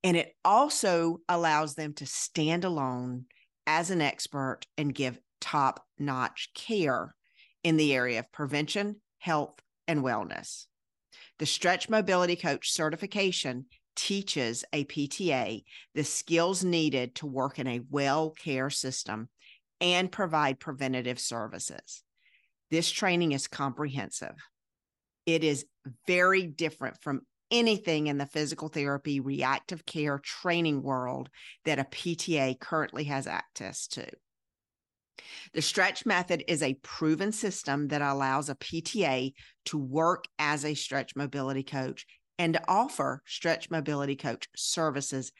And 0.02 0.16
it 0.16 0.34
also 0.44 1.18
allows 1.28 1.74
them 1.74 1.92
to 1.94 2.06
stand 2.06 2.64
alone 2.64 3.26
as 3.66 3.90
an 3.90 4.00
expert 4.00 4.60
and 4.76 4.94
give 4.94 5.20
top 5.40 5.84
notch 5.98 6.50
care 6.54 7.14
in 7.62 7.76
the 7.76 7.94
area 7.94 8.20
of 8.20 8.32
prevention, 8.32 8.96
health, 9.18 9.60
and 9.86 10.02
wellness. 10.02 10.66
The 11.38 11.46
Stretch 11.46 11.88
Mobility 11.88 12.36
Coach 12.36 12.72
certification 12.72 13.66
teaches 13.94 14.64
a 14.72 14.84
PTA 14.84 15.64
the 15.94 16.04
skills 16.04 16.62
needed 16.62 17.16
to 17.16 17.26
work 17.26 17.58
in 17.58 17.66
a 17.66 17.80
well 17.90 18.30
care 18.30 18.70
system 18.70 19.28
and 19.80 20.10
provide 20.10 20.60
preventative 20.60 21.18
services. 21.18 22.02
This 22.70 22.90
training 22.90 23.32
is 23.32 23.48
comprehensive. 23.48 24.34
It 25.26 25.44
is 25.44 25.64
very 26.06 26.46
different 26.46 27.00
from 27.02 27.22
anything 27.50 28.08
in 28.08 28.18
the 28.18 28.26
physical 28.26 28.68
therapy 28.68 29.20
reactive 29.20 29.86
care 29.86 30.18
training 30.18 30.82
world 30.82 31.30
that 31.64 31.78
a 31.78 31.84
PTA 31.84 32.58
currently 32.60 33.04
has 33.04 33.26
access 33.26 33.86
to. 33.88 34.06
The 35.52 35.62
stretch 35.62 36.06
method 36.06 36.44
is 36.46 36.62
a 36.62 36.74
proven 36.74 37.32
system 37.32 37.88
that 37.88 38.02
allows 38.02 38.48
a 38.48 38.54
PTA 38.54 39.32
to 39.66 39.78
work 39.78 40.24
as 40.38 40.64
a 40.64 40.74
stretch 40.74 41.16
mobility 41.16 41.62
coach 41.62 42.06
and 42.38 42.58
offer 42.68 43.22
stretch 43.26 43.70
mobility 43.70 44.14
coach 44.14 44.48
services 44.54 45.32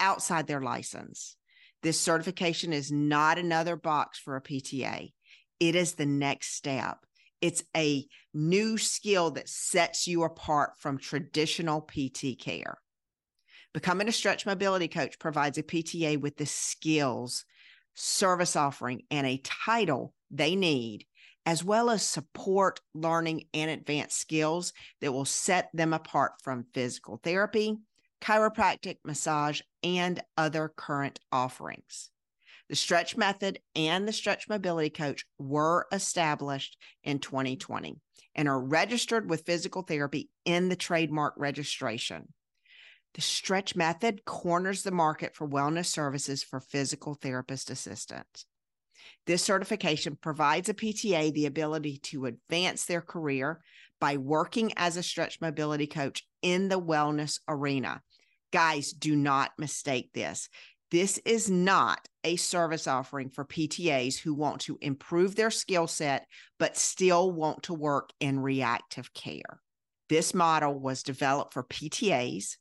outside 0.00 0.46
their 0.46 0.60
license. 0.60 1.36
This 1.82 2.00
certification 2.00 2.72
is 2.72 2.92
not 2.92 3.38
another 3.38 3.76
box 3.76 4.18
for 4.18 4.36
a 4.36 4.42
PTA. 4.42 5.12
It 5.60 5.74
is 5.74 5.94
the 5.94 6.06
next 6.06 6.54
step. 6.54 6.98
It's 7.40 7.64
a 7.76 8.06
new 8.32 8.78
skill 8.78 9.32
that 9.32 9.48
sets 9.48 10.06
you 10.06 10.22
apart 10.22 10.72
from 10.78 10.98
traditional 10.98 11.80
PT 11.80 12.38
care. 12.38 12.78
Becoming 13.74 14.08
a 14.08 14.12
stretch 14.12 14.46
mobility 14.46 14.86
coach 14.86 15.18
provides 15.18 15.58
a 15.58 15.62
PTA 15.62 16.20
with 16.20 16.36
the 16.36 16.46
skills, 16.46 17.44
service 17.94 18.54
offering, 18.54 19.02
and 19.10 19.26
a 19.26 19.42
title 19.42 20.14
they 20.30 20.54
need 20.54 21.06
as 21.44 21.64
well 21.64 21.90
as 21.90 22.02
support 22.02 22.80
learning 22.94 23.44
and 23.52 23.70
advanced 23.70 24.18
skills 24.18 24.72
that 25.00 25.12
will 25.12 25.24
set 25.24 25.68
them 25.74 25.92
apart 25.92 26.32
from 26.42 26.66
physical 26.72 27.20
therapy, 27.22 27.78
chiropractic, 28.22 28.98
massage, 29.04 29.60
and 29.82 30.22
other 30.36 30.72
current 30.74 31.18
offerings. 31.30 32.10
The 32.68 32.76
stretch 32.76 33.16
method 33.16 33.58
and 33.74 34.08
the 34.08 34.12
stretch 34.12 34.48
mobility 34.48 34.88
coach 34.88 35.26
were 35.38 35.86
established 35.92 36.78
in 37.02 37.18
2020 37.18 37.96
and 38.34 38.48
are 38.48 38.60
registered 38.60 39.28
with 39.28 39.44
physical 39.44 39.82
therapy 39.82 40.30
in 40.44 40.68
the 40.68 40.76
trademark 40.76 41.34
registration. 41.36 42.28
The 43.14 43.20
stretch 43.20 43.76
method 43.76 44.24
corners 44.24 44.84
the 44.84 44.90
market 44.90 45.36
for 45.36 45.46
wellness 45.46 45.86
services 45.86 46.42
for 46.42 46.60
physical 46.60 47.14
therapist 47.14 47.68
assistants. 47.68 48.46
This 49.26 49.44
certification 49.44 50.16
provides 50.20 50.68
a 50.68 50.74
PTA 50.74 51.32
the 51.34 51.46
ability 51.46 51.98
to 52.04 52.26
advance 52.26 52.86
their 52.86 53.02
career 53.02 53.60
by 54.00 54.16
working 54.16 54.72
as 54.76 54.96
a 54.96 55.02
stretch 55.02 55.40
mobility 55.40 55.86
coach 55.86 56.26
in 56.40 56.68
the 56.68 56.80
wellness 56.80 57.38
arena. 57.46 58.02
Guys, 58.52 58.92
do 58.92 59.16
not 59.16 59.50
mistake 59.58 60.10
this. 60.12 60.48
This 60.90 61.18
is 61.24 61.50
not 61.50 62.06
a 62.22 62.36
service 62.36 62.86
offering 62.86 63.30
for 63.30 63.46
PTAs 63.46 64.18
who 64.18 64.34
want 64.34 64.60
to 64.62 64.76
improve 64.82 65.34
their 65.34 65.50
skill 65.50 65.86
set, 65.86 66.26
but 66.58 66.76
still 66.76 67.32
want 67.32 67.62
to 67.64 67.74
work 67.74 68.10
in 68.20 68.40
reactive 68.40 69.14
care. 69.14 69.60
This 70.10 70.34
model 70.34 70.78
was 70.78 71.02
developed 71.02 71.54
for 71.54 71.64
PTAs 71.64 72.56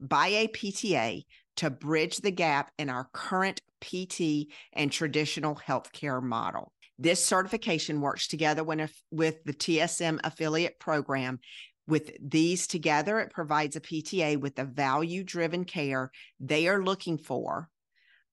by 0.00 0.28
a 0.28 0.48
PTA 0.48 1.24
to 1.56 1.70
bridge 1.70 2.16
the 2.18 2.30
gap 2.30 2.72
in 2.78 2.88
our 2.88 3.08
current 3.12 3.60
PT 3.82 4.48
and 4.72 4.90
traditional 4.90 5.54
healthcare 5.54 6.22
model. 6.22 6.72
This 6.98 7.24
certification 7.24 8.00
works 8.00 8.28
together 8.28 8.64
when, 8.64 8.88
with 9.10 9.44
the 9.44 9.52
TSM 9.52 10.20
affiliate 10.24 10.78
program. 10.78 11.40
With 11.86 12.12
these 12.20 12.66
together, 12.66 13.20
it 13.20 13.30
provides 13.30 13.76
a 13.76 13.80
PTA 13.80 14.38
with 14.38 14.56
the 14.56 14.64
value 14.64 15.22
driven 15.22 15.64
care 15.64 16.10
they 16.40 16.66
are 16.68 16.82
looking 16.82 17.18
for, 17.18 17.68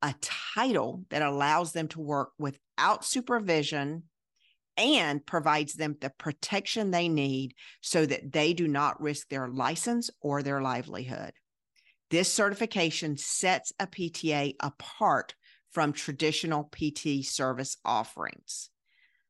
a 0.01 0.15
title 0.21 1.05
that 1.09 1.21
allows 1.21 1.73
them 1.73 1.87
to 1.89 1.99
work 1.99 2.31
without 2.39 3.03
supervision 3.05 4.03
and 4.77 5.25
provides 5.25 5.73
them 5.73 5.97
the 5.99 6.09
protection 6.09 6.91
they 6.91 7.09
need 7.09 7.53
so 7.81 8.05
that 8.05 8.31
they 8.31 8.53
do 8.53 8.67
not 8.67 9.01
risk 9.01 9.27
their 9.27 9.47
license 9.47 10.09
or 10.21 10.41
their 10.41 10.61
livelihood. 10.61 11.33
This 12.09 12.31
certification 12.31 13.17
sets 13.17 13.73
a 13.79 13.87
PTA 13.87 14.55
apart 14.59 15.35
from 15.71 15.93
traditional 15.93 16.63
PT 16.71 17.23
service 17.25 17.77
offerings. 17.85 18.69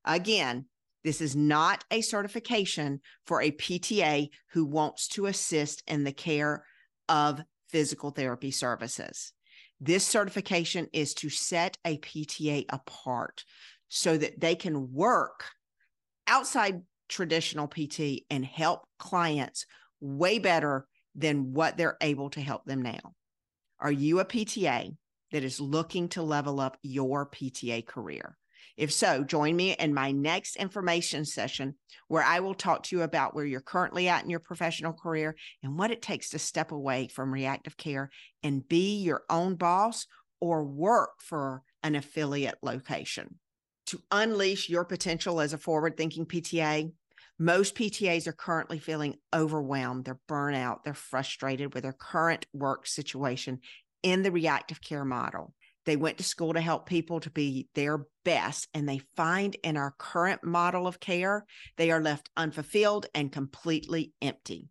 Again, 0.05 0.65
this 1.03 1.21
is 1.21 1.35
not 1.35 1.83
a 1.89 2.01
certification 2.01 3.01
for 3.25 3.41
a 3.41 3.51
PTA 3.51 4.29
who 4.51 4.65
wants 4.65 5.07
to 5.09 5.25
assist 5.25 5.83
in 5.87 6.03
the 6.03 6.11
care 6.11 6.63
of 7.09 7.41
physical 7.69 8.11
therapy 8.11 8.51
services. 8.51 9.33
This 9.79 10.05
certification 10.05 10.87
is 10.93 11.13
to 11.15 11.29
set 11.29 11.77
a 11.85 11.97
PTA 11.97 12.65
apart 12.69 13.43
so 13.89 14.17
that 14.17 14.39
they 14.39 14.55
can 14.55 14.93
work 14.93 15.45
outside 16.27 16.83
traditional 17.09 17.67
PT 17.67 18.23
and 18.29 18.45
help 18.45 18.81
clients 18.99 19.65
way 19.99 20.39
better 20.39 20.87
than 21.15 21.53
what 21.53 21.77
they're 21.77 21.97
able 21.99 22.29
to 22.31 22.41
help 22.41 22.63
them 22.65 22.81
now. 22.81 23.15
Are 23.79 23.91
you 23.91 24.19
a 24.19 24.25
PTA 24.25 24.95
that 25.31 25.43
is 25.43 25.59
looking 25.59 26.09
to 26.09 26.21
level 26.21 26.59
up 26.59 26.77
your 26.83 27.25
PTA 27.25 27.85
career? 27.85 28.37
If 28.77 28.91
so, 28.91 29.23
join 29.23 29.55
me 29.55 29.73
in 29.73 29.93
my 29.93 30.11
next 30.11 30.55
information 30.55 31.25
session 31.25 31.75
where 32.07 32.23
I 32.23 32.39
will 32.39 32.53
talk 32.53 32.83
to 32.83 32.95
you 32.95 33.03
about 33.03 33.33
where 33.33 33.45
you're 33.45 33.61
currently 33.61 34.07
at 34.07 34.23
in 34.23 34.29
your 34.29 34.39
professional 34.39 34.93
career 34.93 35.35
and 35.63 35.77
what 35.77 35.91
it 35.91 36.01
takes 36.01 36.29
to 36.29 36.39
step 36.39 36.71
away 36.71 37.07
from 37.07 37.33
reactive 37.33 37.77
care 37.77 38.09
and 38.43 38.67
be 38.67 39.01
your 39.01 39.23
own 39.29 39.55
boss 39.55 40.07
or 40.39 40.63
work 40.63 41.11
for 41.19 41.63
an 41.83 41.95
affiliate 41.95 42.57
location. 42.61 43.39
To 43.87 44.01
unleash 44.11 44.69
your 44.69 44.85
potential 44.85 45.41
as 45.41 45.53
a 45.53 45.57
forward 45.57 45.97
thinking 45.97 46.25
PTA, 46.25 46.91
most 47.39 47.75
PTAs 47.75 48.27
are 48.27 48.33
currently 48.33 48.77
feeling 48.77 49.15
overwhelmed, 49.33 50.05
they're 50.05 50.19
burnout, 50.29 50.83
they're 50.83 50.93
frustrated 50.93 51.73
with 51.73 51.83
their 51.83 51.93
current 51.93 52.45
work 52.53 52.85
situation 52.85 53.59
in 54.03 54.21
the 54.21 54.31
reactive 54.31 54.81
care 54.81 55.05
model. 55.05 55.53
They 55.85 55.95
went 55.95 56.17
to 56.17 56.23
school 56.23 56.53
to 56.53 56.61
help 56.61 56.85
people 56.85 57.19
to 57.21 57.29
be 57.29 57.67
their 57.73 58.05
best, 58.23 58.67
and 58.73 58.87
they 58.87 59.01
find 59.15 59.55
in 59.63 59.77
our 59.77 59.93
current 59.97 60.43
model 60.43 60.87
of 60.87 60.99
care, 60.99 61.45
they 61.77 61.91
are 61.91 62.01
left 62.01 62.29
unfulfilled 62.37 63.07
and 63.15 63.31
completely 63.31 64.13
empty. 64.21 64.69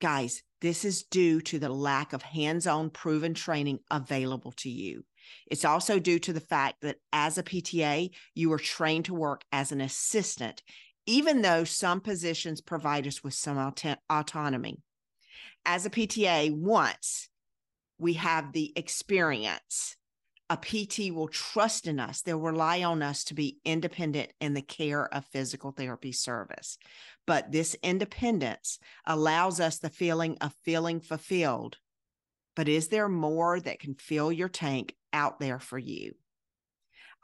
Guys, 0.00 0.42
this 0.60 0.84
is 0.84 1.04
due 1.04 1.40
to 1.42 1.58
the 1.58 1.68
lack 1.68 2.12
of 2.12 2.22
hands 2.22 2.66
on 2.66 2.90
proven 2.90 3.34
training 3.34 3.78
available 3.90 4.52
to 4.52 4.68
you. 4.68 5.04
It's 5.50 5.64
also 5.64 5.98
due 5.98 6.18
to 6.20 6.32
the 6.32 6.40
fact 6.40 6.82
that 6.82 6.96
as 7.12 7.38
a 7.38 7.42
PTA, 7.42 8.10
you 8.34 8.52
are 8.52 8.58
trained 8.58 9.06
to 9.06 9.14
work 9.14 9.42
as 9.52 9.72
an 9.72 9.80
assistant 9.80 10.62
even 11.06 11.42
though 11.42 11.64
some 11.64 12.00
positions 12.00 12.60
provide 12.60 13.06
us 13.06 13.22
with 13.22 13.34
some 13.34 13.56
auto- 13.56 13.96
autonomy. 14.10 14.82
As 15.64 15.86
a 15.86 15.90
PTA, 15.90 16.52
once 16.52 17.28
we 17.98 18.14
have 18.14 18.52
the 18.52 18.72
experience, 18.76 19.96
a 20.48 20.56
PT 20.56 21.12
will 21.12 21.28
trust 21.28 21.86
in 21.86 21.98
us. 21.98 22.22
They'll 22.22 22.38
rely 22.38 22.84
on 22.84 23.02
us 23.02 23.24
to 23.24 23.34
be 23.34 23.58
independent 23.64 24.32
in 24.40 24.54
the 24.54 24.62
care 24.62 25.12
of 25.12 25.24
physical 25.26 25.72
therapy 25.72 26.12
service. 26.12 26.78
But 27.26 27.50
this 27.50 27.76
independence 27.82 28.78
allows 29.04 29.58
us 29.58 29.78
the 29.78 29.90
feeling 29.90 30.38
of 30.40 30.54
feeling 30.64 31.00
fulfilled. 31.00 31.78
But 32.54 32.68
is 32.68 32.88
there 32.88 33.08
more 33.08 33.58
that 33.58 33.80
can 33.80 33.94
fill 33.94 34.30
your 34.30 34.48
tank 34.48 34.94
out 35.12 35.40
there 35.40 35.58
for 35.58 35.78
you? 35.78 36.14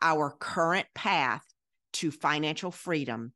Our 0.02 0.30
current 0.30 0.88
path 0.94 1.44
to 1.94 2.10
financial 2.10 2.72
freedom 2.72 3.32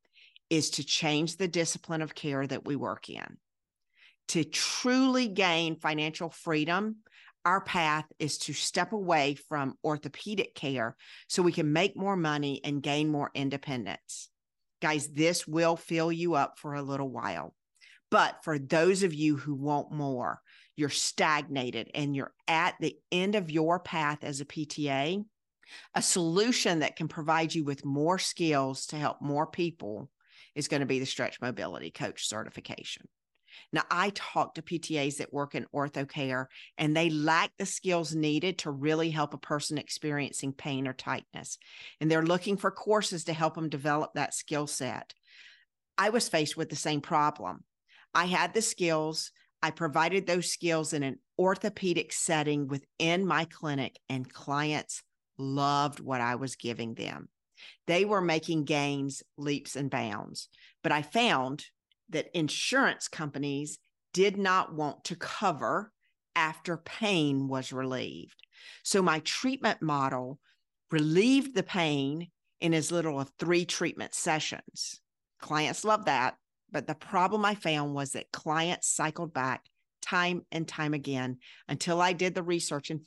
is 0.51 0.71
to 0.71 0.85
change 0.85 1.37
the 1.37 1.49
discipline 1.49 2.03
of 2.03 2.15
care 2.15 2.47
that 2.47 2.65
we 2.65 2.75
work 2.75 3.09
in. 3.09 3.37
To 4.29 4.43
truly 4.43 5.29
gain 5.29 5.77
financial 5.77 6.31
freedom, 6.31 6.97
our 7.47 7.61
path 7.61 8.05
is 8.19 8.39
to 8.39 8.53
step 8.53 8.93
away 8.93 9.37
from 9.37 9.79
orthopedic 9.85 10.57
care 10.57 10.97
so 11.29 11.43
we 11.43 11.53
can 11.53 11.73
make 11.73 11.97
more 11.97 12.17
money 12.17 12.61
and 12.65 12.83
gain 12.83 13.09
more 13.09 13.31
independence. 13.35 14.29
Guys, 14.83 15.07
this 15.07 15.47
will 15.47 15.77
fill 15.77 16.11
you 16.11 16.35
up 16.35 16.59
for 16.59 16.75
a 16.75 16.83
little 16.83 17.09
while. 17.09 17.55
But 18.11 18.43
for 18.43 18.59
those 18.59 19.05
of 19.05 19.15
you 19.15 19.37
who 19.37 19.55
want 19.55 19.93
more, 19.93 20.43
you're 20.77 20.91
stagnated 20.91 21.89
and 21.95 22.17
you're 22.17 22.35
at 22.49 22.75
the 22.81 22.97
end 23.13 23.37
of 23.37 23.49
your 23.49 23.79
path 23.79 24.25
as 24.25 24.41
a 24.41 24.45
PTA, 24.45 25.25
a 25.95 26.03
solution 26.03 26.81
that 26.81 26.97
can 26.97 27.07
provide 27.07 27.55
you 27.55 27.63
with 27.63 27.85
more 27.85 28.19
skills 28.19 28.87
to 28.87 28.97
help 28.97 29.23
more 29.23 29.47
people 29.47 30.11
is 30.57 30.67
going 30.67 30.81
to 30.81 30.87
be 30.87 30.99
the 30.99 31.07
stretch 31.07 31.41
mobility 31.41 31.93
coach 31.93 32.27
certification. 32.27 33.07
Now, 33.73 33.83
I 33.91 34.11
talk 34.15 34.55
to 34.55 34.63
PTAs 34.63 35.19
that 35.19 35.33
work 35.33 35.55
in 35.55 35.67
ortho 35.75 36.09
care 36.09 36.49
and 36.79 36.97
they 36.97 37.11
lack 37.11 37.53
the 37.59 37.67
skills 37.67 38.15
needed 38.15 38.59
to 38.59 38.71
really 38.71 39.11
help 39.11 39.35
a 39.35 39.39
person 39.39 39.79
experiencing 39.79 40.53
pain 40.53 40.87
or 40.87 40.93
tightness. 40.93 41.59
And 42.01 42.11
they're 42.11 42.23
looking 42.23 42.57
for 42.57 42.71
courses 42.71 43.25
to 43.25 43.33
help 43.33 43.55
them 43.55 43.69
develop 43.69 44.15
that 44.15 44.35
skill 44.35 44.67
set. 44.67 45.15
I 45.99 46.11
was 46.11 46.29
faced 46.29 46.57
with 46.57 46.69
the 46.69 46.77
same 46.77 47.01
problem. 47.01 47.65
I 48.15 48.27
had 48.27 48.55
the 48.55 48.63
skills, 48.63 49.31
I 49.63 49.71
provided 49.71 50.27
those 50.27 50.51
skills 50.51 50.93
in 50.93 51.03
an 51.03 51.19
orthopedic 51.39 52.13
setting 52.13 52.69
within 52.69 53.27
my 53.27 53.47
clinic, 53.47 53.99
and 54.09 54.33
clients 54.33 55.03
loved 55.39 56.01
what 56.01 56.21
I 56.21 56.37
was 56.37 56.57
giving 56.57 56.95
them. 56.95 57.29
They 57.87 58.05
were 58.05 58.21
making 58.21 58.65
gains 58.65 59.23
leaps 59.37 59.77
and 59.77 59.91
bounds. 59.91 60.49
But 60.83 60.93
I 60.93 61.03
found 61.03 61.65
that 62.11 62.31
insurance 62.35 63.09
companies 63.09 63.79
did 64.13 64.37
not 64.37 64.75
want 64.75 65.05
to 65.05 65.17
cover 65.17 65.93
after 66.35 66.77
pain 66.77 67.49
was 67.49 67.73
relieved. 67.73 68.37
So 68.83 69.03
my 69.03 69.21
treatment 69.21 69.83
model 69.83 70.39
relieved 70.91 71.55
the 71.55 71.63
pain 71.63 72.31
in 72.61 72.75
as 72.75 72.93
little 72.93 73.21
as 73.21 73.31
three 73.39 73.65
treatment 73.65 74.15
sessions. 74.15 75.01
Clients 75.41 75.85
love 75.85 76.07
that. 76.07 76.37
But 76.71 76.87
the 76.87 76.95
problem 76.95 77.45
I 77.45 77.55
found 77.55 77.95
was 77.95 78.13
that 78.13 78.33
clients 78.33 78.89
cycled 78.89 79.33
back 79.33 79.65
time 80.03 80.45
and 80.53 80.67
time 80.67 80.95
again 80.95 81.39
until 81.69 82.01
I 82.01 82.13
did 82.13 82.35
the 82.35 82.43
research 82.43 82.91
and 82.91 83.01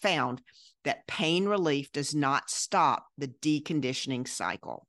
found 0.00 0.42
that 0.84 1.06
pain 1.06 1.46
relief 1.46 1.92
does 1.92 2.14
not 2.14 2.50
stop 2.50 3.06
the 3.18 3.28
deconditioning 3.28 4.26
cycle. 4.26 4.86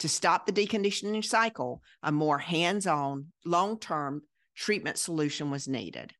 To 0.00 0.08
stop 0.08 0.46
the 0.46 0.52
deconditioning 0.52 1.24
cycle, 1.24 1.82
a 2.02 2.12
more 2.12 2.38
hands 2.38 2.86
on, 2.86 3.32
long 3.44 3.78
term 3.78 4.22
treatment 4.56 4.98
solution 4.98 5.50
was 5.50 5.66
needed. 5.66 6.14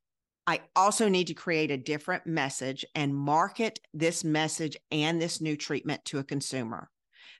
I 0.45 0.61
also 0.75 1.07
need 1.07 1.27
to 1.27 1.33
create 1.33 1.71
a 1.71 1.77
different 1.77 2.25
message 2.25 2.83
and 2.95 3.15
market 3.15 3.79
this 3.93 4.23
message 4.23 4.75
and 4.91 5.21
this 5.21 5.39
new 5.39 5.55
treatment 5.55 6.03
to 6.05 6.17
a 6.17 6.23
consumer. 6.23 6.89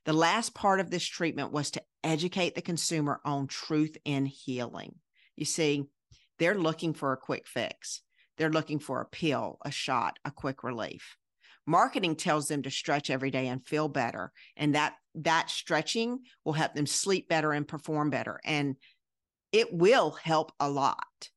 The 0.06 0.14
last 0.14 0.54
part 0.54 0.80
of 0.80 0.92
this 0.92 1.06
treatment 1.06 1.52
was 1.52 1.72
to 1.72 1.82
educate 2.04 2.56
the 2.56 2.62
consumer 2.62 3.20
on 3.26 3.48
truth 3.48 3.98
in 4.06 4.26
healing. 4.26 4.96
You 5.36 5.46
see, 5.46 5.86
they're 6.38 6.58
looking 6.58 6.94
for 6.94 7.12
a 7.12 7.18
quick 7.18 7.48
fix. 7.48 8.02
They're 8.38 8.52
looking 8.52 8.80
for 8.80 9.02
a 9.02 9.06
pill, 9.06 9.58
a 9.66 9.72
shot, 9.72 10.20
a 10.24 10.32
quick 10.32 10.64
relief. 10.64 11.18
Marketing 11.70 12.16
tells 12.16 12.48
them 12.48 12.64
to 12.64 12.72
stretch 12.72 13.12
every 13.12 13.30
day 13.30 13.46
and 13.48 13.64
feel 13.64 13.88
better. 13.88 14.32
And 14.58 14.74
that 14.74 14.96
that 15.14 15.52
stretching 15.52 16.22
will 16.44 16.54
help 16.54 16.74
them 16.74 16.88
sleep 16.88 17.30
better 17.30 17.52
and 17.52 17.68
perform 17.68 18.10
better. 18.10 18.40
And 18.44 18.76
it 19.52 19.72
will 19.72 20.10
help 20.10 20.52
a 20.60 20.68
lot. 20.68 21.30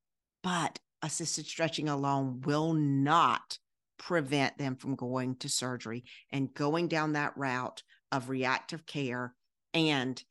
But 0.43 0.78
assisted 1.03 1.45
stretching 1.45 1.91
alone 1.91 2.41
will 2.47 2.72
not 2.72 3.59
prevent 3.99 4.57
them 4.57 4.76
from 4.76 4.97
going 4.97 5.37
to 5.37 5.51
surgery 5.51 6.05
and 6.30 6.55
going 6.55 6.89
down 6.89 7.12
that 7.12 7.37
route 7.37 7.83
of 8.11 8.30
reactive 8.30 8.87
care 8.87 9.35
and 9.74 10.24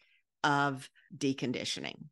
of 0.44 0.90
deconditioning. 1.16 2.06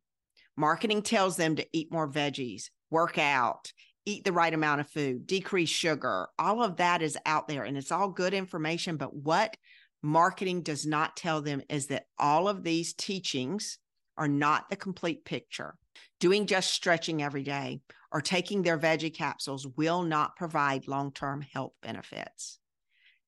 Marketing 0.56 1.02
tells 1.02 1.36
them 1.36 1.56
to 1.56 1.66
eat 1.72 1.90
more 1.90 2.08
veggies, 2.08 2.66
work 2.88 3.18
out, 3.18 3.72
eat 4.06 4.24
the 4.24 4.32
right 4.32 4.52
amount 4.52 4.80
of 4.80 4.88
food, 4.88 5.26
decrease 5.26 5.68
sugar. 5.68 6.28
All 6.38 6.62
of 6.62 6.76
that 6.76 7.02
is 7.02 7.18
out 7.26 7.48
there 7.48 7.64
and 7.64 7.76
it's 7.76 7.92
all 7.92 8.08
good 8.08 8.34
information. 8.34 8.96
But 8.96 9.14
what 9.14 9.56
marketing 10.02 10.62
does 10.62 10.86
not 10.86 11.16
tell 11.16 11.42
them 11.42 11.62
is 11.68 11.88
that 11.88 12.06
all 12.18 12.48
of 12.48 12.62
these 12.62 12.94
teachings 12.94 13.78
are 14.16 14.28
not 14.28 14.68
the 14.68 14.76
complete 14.76 15.24
picture. 15.24 15.76
Doing 16.18 16.46
just 16.46 16.72
stretching 16.72 17.22
every 17.22 17.42
day 17.42 17.80
or 18.12 18.20
taking 18.20 18.62
their 18.62 18.78
veggie 18.78 19.14
capsules 19.14 19.66
will 19.76 20.02
not 20.02 20.36
provide 20.36 20.88
long 20.88 21.12
term 21.12 21.40
health 21.42 21.72
benefits. 21.82 22.58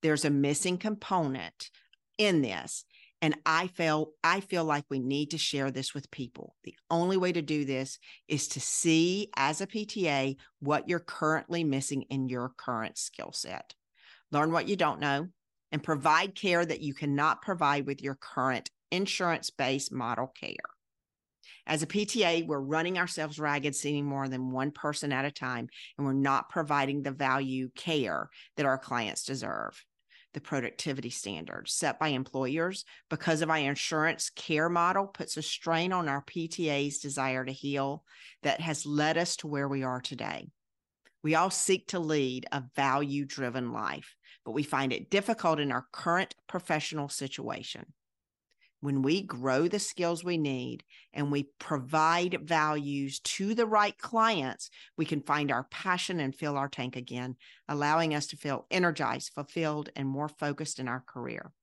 There's 0.01 0.25
a 0.25 0.29
missing 0.29 0.77
component 0.77 1.69
in 2.17 2.41
this. 2.41 2.85
And 3.23 3.37
I 3.45 3.67
feel 3.67 4.11
I 4.21 4.41
feel 4.41 4.65
like 4.65 4.83
we 4.89 4.99
need 4.99 5.31
to 5.31 5.37
share 5.37 5.71
this 5.71 5.93
with 5.93 6.11
people. 6.11 6.57
The 6.65 6.75
only 6.91 7.15
way 7.15 7.31
to 7.31 7.41
do 7.41 7.63
this 7.63 7.97
is 8.27 8.49
to 8.49 8.59
see 8.59 9.29
as 9.37 9.61
a 9.61 9.65
PTA 9.65 10.35
what 10.59 10.89
you're 10.89 10.99
currently 10.99 11.63
missing 11.63 12.01
in 12.09 12.27
your 12.27 12.51
current 12.57 12.97
skill 12.97 13.31
set. 13.31 13.75
Learn 14.33 14.51
what 14.51 14.67
you 14.67 14.75
don't 14.75 14.99
know 14.99 15.29
and 15.71 15.81
provide 15.81 16.35
care 16.35 16.65
that 16.65 16.81
you 16.81 16.93
cannot 16.93 17.41
provide 17.41 17.85
with 17.85 18.01
your 18.01 18.15
current 18.15 18.69
insurance-based 18.91 19.89
model 19.89 20.27
care. 20.27 20.55
As 21.65 21.81
a 21.81 21.87
PTA, 21.87 22.45
we're 22.45 22.59
running 22.59 22.97
ourselves 22.97 23.39
ragged, 23.39 23.73
seeing 23.73 24.05
more 24.05 24.27
than 24.27 24.51
one 24.51 24.71
person 24.71 25.13
at 25.13 25.23
a 25.23 25.31
time, 25.31 25.69
and 25.97 26.05
we're 26.05 26.11
not 26.11 26.49
providing 26.49 27.01
the 27.01 27.11
value 27.11 27.69
care 27.73 28.29
that 28.57 28.65
our 28.65 28.77
clients 28.77 29.23
deserve 29.23 29.81
the 30.33 30.41
productivity 30.41 31.09
standards 31.09 31.73
set 31.73 31.99
by 31.99 32.09
employers 32.09 32.85
because 33.09 33.41
of 33.41 33.49
our 33.49 33.57
insurance 33.57 34.29
care 34.29 34.69
model 34.69 35.07
puts 35.07 35.37
a 35.37 35.41
strain 35.41 35.93
on 35.93 36.09
our 36.09 36.23
PTA's 36.23 36.99
desire 36.99 37.45
to 37.45 37.51
heal 37.51 38.03
that 38.41 38.61
has 38.61 38.85
led 38.85 39.17
us 39.17 39.35
to 39.37 39.47
where 39.47 39.67
we 39.67 39.83
are 39.83 40.01
today. 40.01 40.49
We 41.23 41.35
all 41.35 41.49
seek 41.49 41.87
to 41.87 41.99
lead 41.99 42.47
a 42.51 42.63
value 42.75 43.25
driven 43.25 43.71
life, 43.71 44.15
but 44.43 44.51
we 44.51 44.63
find 44.63 44.91
it 44.91 45.09
difficult 45.09 45.59
in 45.59 45.71
our 45.71 45.85
current 45.91 46.35
professional 46.47 47.09
situation 47.09 47.85
when 48.83 49.01
we 49.01 49.21
grow 49.21 49.65
the 49.69 49.79
skills 49.79 50.25
we 50.25 50.37
need 50.37 50.83
and 51.13 51.31
we 51.31 51.47
provide 51.57 52.37
values 52.43 53.21
to 53.21 53.55
the 53.55 53.65
right 53.65 53.97
clients, 53.97 54.69
we 54.97 55.05
can 55.05 55.21
find 55.21 55.53
our 55.53 55.63
passion 55.71 56.19
and 56.19 56.35
fill 56.35 56.57
our 56.57 56.67
tank 56.67 56.97
again, 56.97 57.37
allowing 57.69 58.13
us 58.13 58.27
to 58.27 58.35
feel 58.35 58.65
energized, 58.69 59.31
fulfilled, 59.33 59.89
and 59.95 60.05
more 60.05 60.27
focused 60.27 60.79
in 60.79 60.89
our 60.89 61.01
career. 61.07 61.53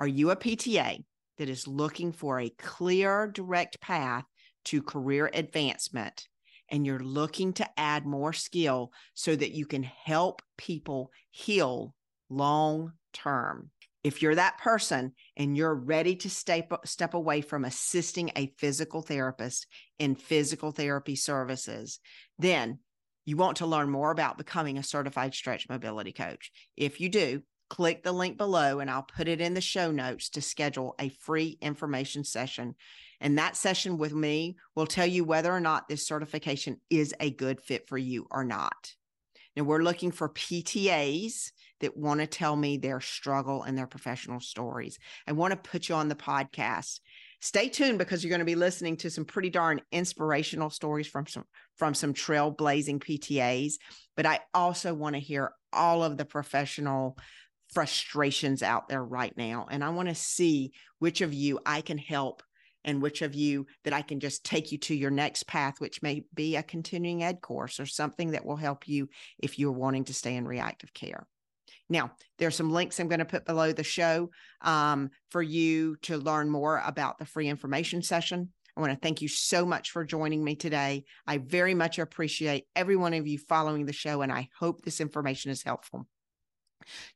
Are 0.00 0.06
you 0.08 0.32
a 0.32 0.36
PTA 0.36 1.04
that 1.38 1.48
is 1.48 1.68
looking 1.68 2.10
for 2.10 2.40
a 2.40 2.50
clear, 2.50 3.28
direct 3.28 3.80
path 3.80 4.24
to 4.64 4.82
career 4.82 5.30
advancement? 5.32 6.26
And 6.68 6.84
you're 6.84 6.98
looking 6.98 7.52
to 7.52 7.70
add 7.78 8.04
more 8.04 8.32
skill 8.32 8.90
so 9.14 9.36
that 9.36 9.52
you 9.52 9.64
can 9.64 9.84
help 9.84 10.42
people 10.58 11.12
heal 11.30 11.94
long 12.28 12.94
term 13.12 13.70
if 14.04 14.20
you're 14.20 14.34
that 14.34 14.58
person 14.58 15.12
and 15.36 15.56
you're 15.56 15.74
ready 15.74 16.16
to 16.16 16.30
step 16.30 16.72
step 16.84 17.14
away 17.14 17.40
from 17.40 17.64
assisting 17.64 18.30
a 18.36 18.52
physical 18.58 19.02
therapist 19.02 19.66
in 19.98 20.14
physical 20.14 20.72
therapy 20.72 21.16
services 21.16 22.00
then 22.38 22.78
you 23.24 23.36
want 23.36 23.58
to 23.58 23.66
learn 23.66 23.88
more 23.88 24.10
about 24.10 24.38
becoming 24.38 24.78
a 24.78 24.82
certified 24.82 25.34
stretch 25.34 25.68
mobility 25.68 26.12
coach. 26.12 26.50
If 26.76 27.00
you 27.00 27.08
do 27.08 27.42
click 27.70 28.02
the 28.02 28.12
link 28.12 28.36
below 28.36 28.80
and 28.80 28.90
I'll 28.90 29.06
put 29.16 29.28
it 29.28 29.40
in 29.40 29.54
the 29.54 29.60
show 29.60 29.90
notes 29.90 30.28
to 30.30 30.42
schedule 30.42 30.94
a 30.98 31.08
free 31.08 31.56
information 31.60 32.24
session. 32.24 32.74
And 33.20 33.38
that 33.38 33.56
session 33.56 33.96
with 33.96 34.12
me 34.12 34.56
will 34.74 34.86
tell 34.86 35.06
you 35.06 35.24
whether 35.24 35.50
or 35.50 35.60
not 35.60 35.88
this 35.88 36.06
certification 36.06 36.80
is 36.90 37.14
a 37.18 37.30
good 37.30 37.60
fit 37.60 37.88
for 37.88 37.96
you 37.96 38.26
or 38.30 38.44
not. 38.44 38.92
Now 39.56 39.62
we're 39.62 39.82
looking 39.82 40.10
for 40.10 40.28
PTAs 40.28 41.52
that 41.82 41.96
want 41.96 42.20
to 42.20 42.26
tell 42.26 42.56
me 42.56 42.78
their 42.78 43.00
struggle 43.00 43.62
and 43.62 43.76
their 43.76 43.86
professional 43.86 44.40
stories. 44.40 44.98
I 45.28 45.32
want 45.32 45.52
to 45.52 45.70
put 45.70 45.88
you 45.88 45.94
on 45.94 46.08
the 46.08 46.14
podcast. 46.14 47.00
Stay 47.40 47.68
tuned 47.68 47.98
because 47.98 48.22
you're 48.22 48.30
going 48.30 48.38
to 48.38 48.44
be 48.44 48.54
listening 48.54 48.96
to 48.98 49.10
some 49.10 49.24
pretty 49.24 49.50
darn 49.50 49.80
inspirational 49.92 50.70
stories 50.70 51.06
from 51.06 51.26
some 51.26 51.44
from 51.76 51.94
some 51.94 52.14
trailblazing 52.14 53.02
PTAs, 53.02 53.74
but 54.16 54.26
I 54.26 54.40
also 54.54 54.94
want 54.94 55.16
to 55.16 55.20
hear 55.20 55.52
all 55.72 56.04
of 56.04 56.16
the 56.16 56.24
professional 56.24 57.18
frustrations 57.72 58.62
out 58.62 58.88
there 58.88 59.02
right 59.02 59.34
now 59.36 59.66
and 59.70 59.82
I 59.82 59.88
want 59.88 60.08
to 60.08 60.14
see 60.14 60.72
which 60.98 61.22
of 61.22 61.32
you 61.32 61.58
I 61.64 61.80
can 61.80 61.96
help 61.96 62.42
and 62.84 63.00
which 63.00 63.22
of 63.22 63.34
you 63.34 63.66
that 63.84 63.92
I 63.92 64.02
can 64.02 64.20
just 64.20 64.44
take 64.44 64.72
you 64.72 64.78
to 64.78 64.94
your 64.94 65.10
next 65.10 65.46
path, 65.46 65.76
which 65.78 66.02
may 66.02 66.24
be 66.34 66.56
a 66.56 66.62
continuing 66.62 67.22
ed 67.22 67.40
course 67.40 67.80
or 67.80 67.86
something 67.86 68.32
that 68.32 68.44
will 68.44 68.56
help 68.56 68.88
you 68.88 69.08
if 69.38 69.58
you're 69.58 69.72
wanting 69.72 70.04
to 70.04 70.14
stay 70.14 70.36
in 70.36 70.46
reactive 70.46 70.92
care. 70.92 71.26
Now, 71.92 72.12
there's 72.38 72.56
some 72.56 72.72
links 72.72 72.98
I'm 72.98 73.08
going 73.08 73.18
to 73.18 73.26
put 73.26 73.44
below 73.44 73.70
the 73.72 73.84
show 73.84 74.30
um, 74.62 75.10
for 75.30 75.42
you 75.42 75.96
to 76.02 76.16
learn 76.16 76.48
more 76.48 76.82
about 76.84 77.18
the 77.18 77.26
free 77.26 77.48
information 77.48 78.02
session. 78.02 78.48
I 78.74 78.80
want 78.80 78.94
to 78.94 78.98
thank 78.98 79.20
you 79.20 79.28
so 79.28 79.66
much 79.66 79.90
for 79.90 80.02
joining 80.02 80.42
me 80.42 80.56
today. 80.56 81.04
I 81.26 81.36
very 81.36 81.74
much 81.74 81.98
appreciate 81.98 82.64
every 82.74 82.96
one 82.96 83.12
of 83.12 83.26
you 83.26 83.38
following 83.38 83.84
the 83.84 83.92
show, 83.92 84.22
and 84.22 84.32
I 84.32 84.48
hope 84.58 84.80
this 84.80 85.02
information 85.02 85.50
is 85.50 85.62
helpful. 85.62 86.06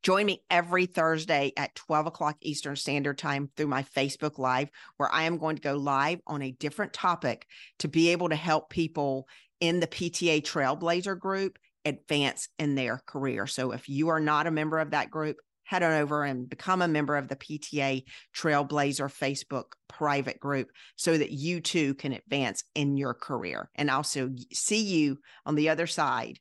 Join 0.03 0.27
me 0.27 0.43
every 0.51 0.85
Thursday 0.85 1.53
at 1.57 1.74
12 1.74 2.09
o'clock 2.09 2.37
Eastern 2.43 2.77
Standard 2.77 3.16
Time 3.16 3.51
through 3.57 3.68
my 3.68 3.83
Facebook 3.83 4.39
Live, 4.39 4.68
where 4.99 5.11
I 5.11 5.22
am 5.22 5.39
going 5.39 5.57
to 5.57 5.62
go 5.62 5.77
live 5.77 6.20
on 6.27 6.43
a 6.43 6.53
different 6.53 6.93
topic 6.93 7.47
to 7.79 7.89
be 7.89 8.11
able 8.11 8.29
to 8.29 8.37
help 8.37 8.68
people 8.68 9.27
in 9.59 9.81
the 9.81 9.87
PTA 9.87 10.43
Trailblazer 10.43 11.18
group 11.18 11.59
advance 11.87 12.49
in 12.59 12.74
their 12.74 13.01
career. 13.07 13.47
So 13.47 13.70
if 13.70 13.89
you 13.89 14.09
are 14.09 14.20
not 14.20 14.47
a 14.47 14.51
member 14.51 14.78
of 14.78 14.91
that 14.91 15.11
group, 15.11 15.37
head 15.64 15.82
on 15.82 15.93
over 15.93 16.24
and 16.24 16.49
become 16.49 16.82
a 16.82 16.89
member 16.89 17.16
of 17.16 17.28
the 17.28 17.37
PTA 17.37 18.05
Trailblazer 18.34 19.11
Facebook 19.11 19.72
private 19.89 20.39
group 20.39 20.70
so 20.97 21.16
that 21.16 21.30
you 21.30 21.61
too 21.61 21.95
can 21.95 22.12
advance 22.12 22.62
in 22.74 22.97
your 22.97 23.14
career 23.14 23.70
and 23.74 23.91
also 23.91 24.30
see 24.53 24.82
you 24.82 25.18
on 25.45 25.55
the 25.55 25.68
other 25.68 25.87
side 25.87 26.39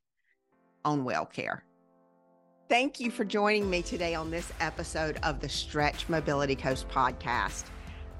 on 0.83 1.03
well 1.03 1.25
care. 1.25 1.63
Thank 2.67 2.99
you 2.99 3.11
for 3.11 3.23
joining 3.23 3.69
me 3.69 3.83
today 3.83 4.15
on 4.15 4.31
this 4.31 4.51
episode 4.59 5.19
of 5.21 5.39
the 5.39 5.49
Stretch 5.49 6.09
Mobility 6.09 6.55
Coach 6.55 6.87
podcast. 6.87 7.65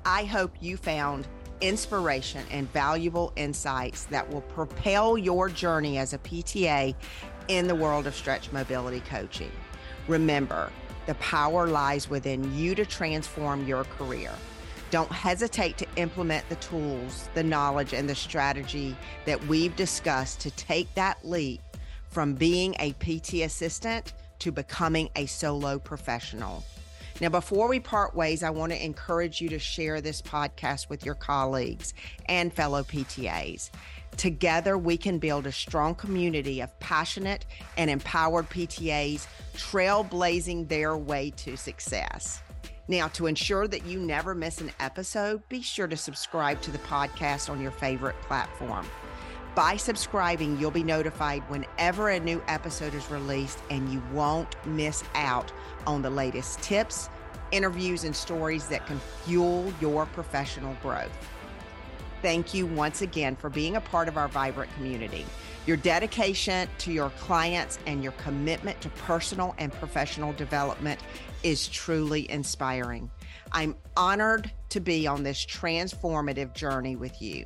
I 0.06 0.24
hope 0.26 0.52
you 0.62 0.78
found 0.78 1.28
inspiration 1.62 2.44
and 2.52 2.72
valuable 2.72 3.32
insights 3.36 4.06
that 4.06 4.30
will 4.30 4.42
propel 4.42 5.18
your 5.18 5.50
journey 5.50 5.98
as 5.98 6.14
a 6.14 6.18
PTA 6.20 6.96
in 7.48 7.68
the 7.68 7.76
world 7.76 8.08
of 8.08 8.16
stretch 8.16 8.52
mobility 8.52 9.02
coaching. 9.02 9.52
Remember, 10.08 10.72
the 11.06 11.16
power 11.16 11.68
lies 11.68 12.10
within 12.10 12.56
you 12.58 12.76
to 12.76 12.86
transform 12.86 13.68
your 13.68 13.84
career. 13.84 14.32
Don't 14.92 15.12
hesitate 15.12 15.78
to 15.78 15.88
implement 15.96 16.48
the 16.50 16.56
tools, 16.56 17.30
the 17.34 17.44
knowledge, 17.44 17.94
and 17.94 18.10
the 18.10 18.16
strategy 18.16 18.96
that 19.26 19.44
we've 19.48 19.76
discussed 19.76 20.40
to 20.42 20.52
take 20.52 20.94
that 20.96 21.18
leap 21.28 21.62
from 22.10 22.34
being 22.34 22.76
a 22.80 22.92
PT 22.94 23.42
assistant 23.42 24.14
to 24.40 24.52
becoming 24.52 25.10
a 25.16 25.26
solo 25.26 25.80
professional. 25.80 26.64
Now, 27.22 27.30
before 27.30 27.70
we 27.70 27.80
part 27.80 28.14
ways, 28.14 28.44
I 28.44 28.50
want 28.50 28.74
to 28.74 28.84
encourage 28.84 29.40
you 29.40 29.48
to 29.50 29.60
share 29.60 30.02
this 30.02 30.22
podcast 30.22 30.90
with 30.90 31.06
your 31.06 31.16
colleagues 31.16 31.94
and 32.28 32.54
fellow 32.54 32.84
PTAs. 32.84 33.70
Together, 34.18 34.78
we 34.78 34.98
can 34.98 35.20
build 35.20 35.46
a 35.46 35.52
strong 35.52 35.96
community 35.96 36.60
of 36.60 36.78
passionate 36.80 37.46
and 37.78 37.90
empowered 37.90 38.50
PTAs 38.50 39.28
trailblazing 39.56 40.68
their 40.68 40.98
way 40.98 41.32
to 41.38 41.56
success. 41.56 42.42
Now, 42.90 43.08
to 43.10 43.28
ensure 43.28 43.68
that 43.68 43.86
you 43.86 44.00
never 44.00 44.36
miss 44.36 44.60
an 44.60 44.72
episode, 44.82 45.42
be 45.48 45.62
sure 45.62 45.88
to 45.88 45.98
subscribe 45.98 46.62
to 46.64 46.72
the 46.72 46.78
podcast 46.80 47.50
on 47.50 47.62
your 47.62 47.72
favorite 47.72 48.20
platform. 48.24 48.86
By 49.56 49.78
subscribing, 49.78 50.60
you'll 50.60 50.70
be 50.70 50.84
notified 50.84 51.42
whenever 51.50 52.10
a 52.10 52.20
new 52.20 52.44
episode 52.50 52.94
is 52.94 53.10
released 53.10 53.58
and 53.70 53.88
you 53.88 54.04
won't 54.12 54.54
miss 54.66 55.02
out 55.16 55.50
on 55.88 56.02
the 56.02 56.10
latest 56.10 56.62
tips, 56.62 57.10
interviews, 57.54 58.04
and 58.04 58.14
stories 58.14 58.68
that 58.68 58.86
can 58.86 59.00
fuel 59.24 59.74
your 59.80 60.08
professional 60.08 60.76
growth. 60.82 61.10
Thank 62.22 62.54
you 62.54 62.66
once 62.66 63.02
again 63.02 63.38
for 63.38 63.50
being 63.50 63.78
a 63.78 63.82
part 63.82 64.10
of 64.10 64.18
our 64.18 64.28
vibrant 64.28 64.74
community. 64.74 65.26
Your 65.66 65.78
dedication 65.78 66.68
to 66.80 66.92
your 66.92 67.12
clients 67.12 67.80
and 67.88 68.04
your 68.04 68.12
commitment 68.14 68.82
to 68.82 68.90
personal 68.90 69.56
and 69.58 69.72
professional 69.72 70.34
development 70.34 71.00
is 71.44 71.70
truly 71.70 72.30
inspiring. 72.30 73.10
I'm 73.54 73.78
honored 73.96 74.52
to 74.70 74.82
be 74.82 75.08
on 75.08 75.24
this 75.24 75.46
transformative 75.46 76.54
journey 76.54 76.98
with 76.98 77.22
you. 77.22 77.46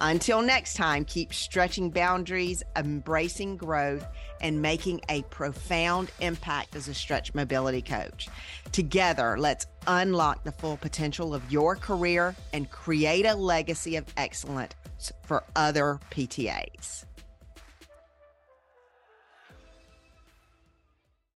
Until 0.00 0.42
next 0.42 0.74
time, 0.74 1.04
keep 1.04 1.32
stretching 1.32 1.90
boundaries, 1.90 2.62
embracing 2.76 3.56
growth, 3.56 4.04
and 4.40 4.60
making 4.60 5.00
a 5.08 5.22
profound 5.22 6.10
impact 6.20 6.74
as 6.74 6.88
a 6.88 6.94
stretch 6.94 7.32
mobility 7.34 7.80
coach. 7.80 8.28
Together, 8.72 9.36
let's 9.38 9.66
unlock 9.86 10.42
the 10.42 10.52
full 10.52 10.76
potential 10.76 11.34
of 11.34 11.50
your 11.50 11.76
career 11.76 12.34
and 12.52 12.70
create 12.70 13.24
a 13.24 13.34
legacy 13.34 13.96
of 13.96 14.04
excellence 14.16 14.74
for 15.22 15.44
other 15.54 16.00
PTAs. 16.10 17.04